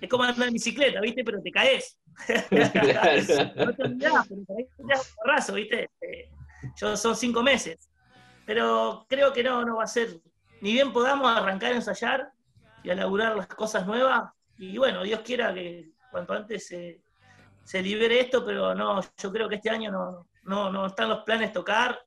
es 0.01 0.09
como 0.09 0.23
andar 0.23 0.47
en 0.47 0.53
bicicleta, 0.53 1.01
¿viste? 1.01 1.23
Pero 1.23 1.41
te 1.41 1.51
caes. 1.51 1.97
no 3.55 3.73
te 3.73 3.83
olvidás, 3.83 4.27
pero 4.27 4.43
por 4.45 4.57
ahí 4.57 4.67
porrazo, 5.15 5.53
¿viste? 5.53 5.89
Eh, 6.01 6.29
yo 6.75 6.97
son 6.97 7.15
cinco 7.15 7.43
meses. 7.43 7.89
Pero 8.45 9.05
creo 9.07 9.31
que 9.33 9.43
no, 9.43 9.63
no 9.63 9.77
va 9.77 9.83
a 9.83 9.87
ser. 9.87 10.19
Ni 10.61 10.73
bien 10.73 10.91
podamos 10.91 11.29
arrancar 11.35 11.73
a 11.73 11.75
ensayar 11.75 12.31
y 12.83 12.89
a 12.89 12.95
laburar 12.95 13.35
las 13.35 13.47
cosas 13.47 13.85
nuevas. 13.85 14.31
Y 14.57 14.77
bueno, 14.77 15.03
Dios 15.03 15.21
quiera 15.21 15.53
que 15.53 15.91
cuanto 16.11 16.33
antes 16.33 16.67
se, 16.67 17.01
se 17.63 17.81
libere 17.81 18.19
esto, 18.19 18.45
pero 18.45 18.73
no, 18.73 19.01
yo 19.17 19.31
creo 19.31 19.47
que 19.47 19.55
este 19.55 19.69
año 19.69 19.91
no, 19.91 20.27
no, 20.43 20.71
no 20.71 20.87
están 20.87 21.09
los 21.09 21.23
planes 21.23 21.53
tocar 21.53 21.99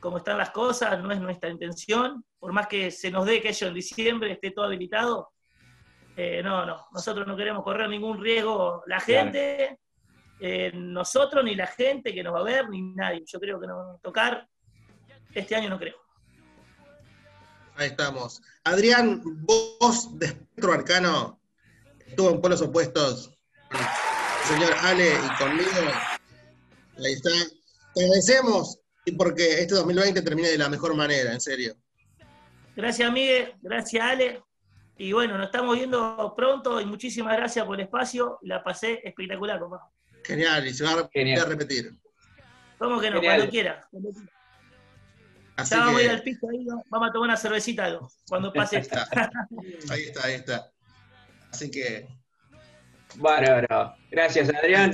como 0.00 0.18
están 0.18 0.38
las 0.38 0.50
cosas, 0.50 1.02
no 1.02 1.10
es 1.10 1.20
nuestra 1.20 1.50
intención. 1.50 2.24
Por 2.38 2.52
más 2.52 2.68
que 2.68 2.90
se 2.90 3.10
nos 3.10 3.26
dé 3.26 3.40
que 3.40 3.48
ello 3.48 3.66
en 3.66 3.74
diciembre 3.74 4.32
esté 4.32 4.52
todo 4.52 4.66
habilitado, 4.66 5.32
Eh, 6.16 6.42
no, 6.42 6.64
no, 6.64 6.86
nosotros 6.92 7.26
no 7.26 7.36
queremos 7.36 7.62
correr 7.62 7.90
ningún 7.90 8.22
riesgo. 8.22 8.82
La 8.86 8.98
gente, 9.00 9.78
eh, 10.40 10.72
nosotros, 10.74 11.44
ni 11.44 11.54
la 11.54 11.66
gente 11.66 12.14
que 12.14 12.22
nos 12.22 12.34
va 12.34 12.40
a 12.40 12.44
ver, 12.44 12.70
ni 12.70 12.80
nadie. 12.80 13.22
Yo 13.26 13.38
creo 13.38 13.60
que 13.60 13.66
no 13.66 14.00
tocar 14.02 14.48
este 15.34 15.54
año 15.54 15.68
no 15.68 15.78
creo. 15.78 15.96
Ahí 17.76 17.88
estamos. 17.88 18.40
Adrián, 18.64 19.20
vos 19.22 20.18
de 20.18 20.26
Espectro 20.26 20.72
Arcano, 20.72 21.38
estuvo 22.06 22.30
en 22.30 22.40
polos 22.40 22.62
opuestos 22.62 23.38
con 23.70 23.80
el 23.80 24.58
señor 24.58 24.74
Ale 24.80 25.12
y 25.12 25.38
conmigo. 25.38 25.92
Ahí 26.96 27.12
está. 27.12 27.30
Te 27.94 28.04
agradecemos 28.04 28.80
y 29.04 29.12
porque 29.12 29.60
este 29.60 29.74
2020 29.74 30.22
termine 30.22 30.48
de 30.48 30.58
la 30.58 30.70
mejor 30.70 30.94
manera, 30.94 31.34
en 31.34 31.40
serio. 31.42 31.76
Gracias, 32.74 33.12
Miguel. 33.12 33.54
Gracias, 33.60 34.02
Ale. 34.02 34.45
Y 34.98 35.12
bueno, 35.12 35.36
nos 35.36 35.46
estamos 35.46 35.76
viendo 35.76 36.32
pronto 36.36 36.80
y 36.80 36.86
muchísimas 36.86 37.36
gracias 37.36 37.64
por 37.66 37.78
el 37.78 37.84
espacio. 37.86 38.38
La 38.42 38.64
pasé 38.64 39.00
espectacular, 39.04 39.60
papá. 39.60 39.90
Genial, 40.24 40.66
y 40.66 40.72
se 40.72 40.84
va 40.84 40.92
a 40.92 41.08
Genial. 41.12 41.42
a 41.42 41.44
repetir. 41.44 41.90
¿Cómo 42.78 43.00
que 43.00 43.10
no? 43.10 43.16
Genial. 43.16 43.36
Cuando 43.36 43.50
quiera. 43.50 43.86
Cuando 43.90 44.10
quiera. 44.10 44.30
Así 45.56 45.74
Ya 45.74 45.80
vamos 45.80 46.00
a 46.00 46.04
ir 46.04 46.10
al 46.10 46.22
piso 46.22 46.48
ahí, 46.50 46.64
¿no? 46.64 46.82
vamos 46.90 47.08
a 47.08 47.12
tomar 47.12 47.28
una 47.30 47.36
cervecita 47.36 47.86
algo, 47.86 48.10
cuando 48.28 48.52
pase 48.52 48.76
ahí 48.76 48.82
está, 48.82 49.08
ahí 49.90 50.02
está, 50.02 50.26
ahí 50.26 50.34
está. 50.34 50.70
Así 51.50 51.70
que, 51.70 52.06
Bárbaro. 53.14 53.94
Gracias, 54.10 54.50
Adrián. 54.54 54.92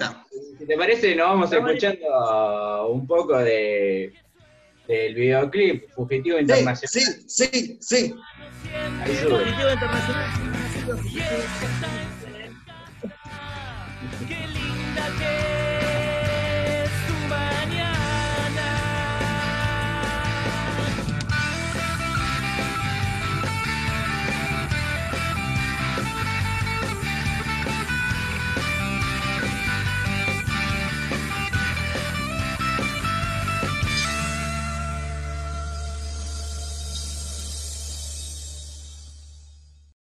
Si 0.59 0.65
te 0.65 0.77
parece, 0.77 1.17
nos 1.17 1.29
vamos 1.29 1.53
escuchando 1.53 2.87
un 2.91 3.07
poco 3.09 3.39
de 3.39 4.15
del 4.89 5.15
videoclip, 5.15 5.91
Fugitivo 5.91 6.39
Internacional. 6.39 6.91
Sí, 6.91 7.01
sí, 7.27 7.47
sí. 7.53 7.79
sí. 7.81 8.15
Ahí 9.01 9.17
sube. 9.17 9.45
Fugitivo 9.45 9.71
Internacional. 9.73 10.31
Qué 14.29 14.47
linda 14.49 15.05
que 15.19 15.52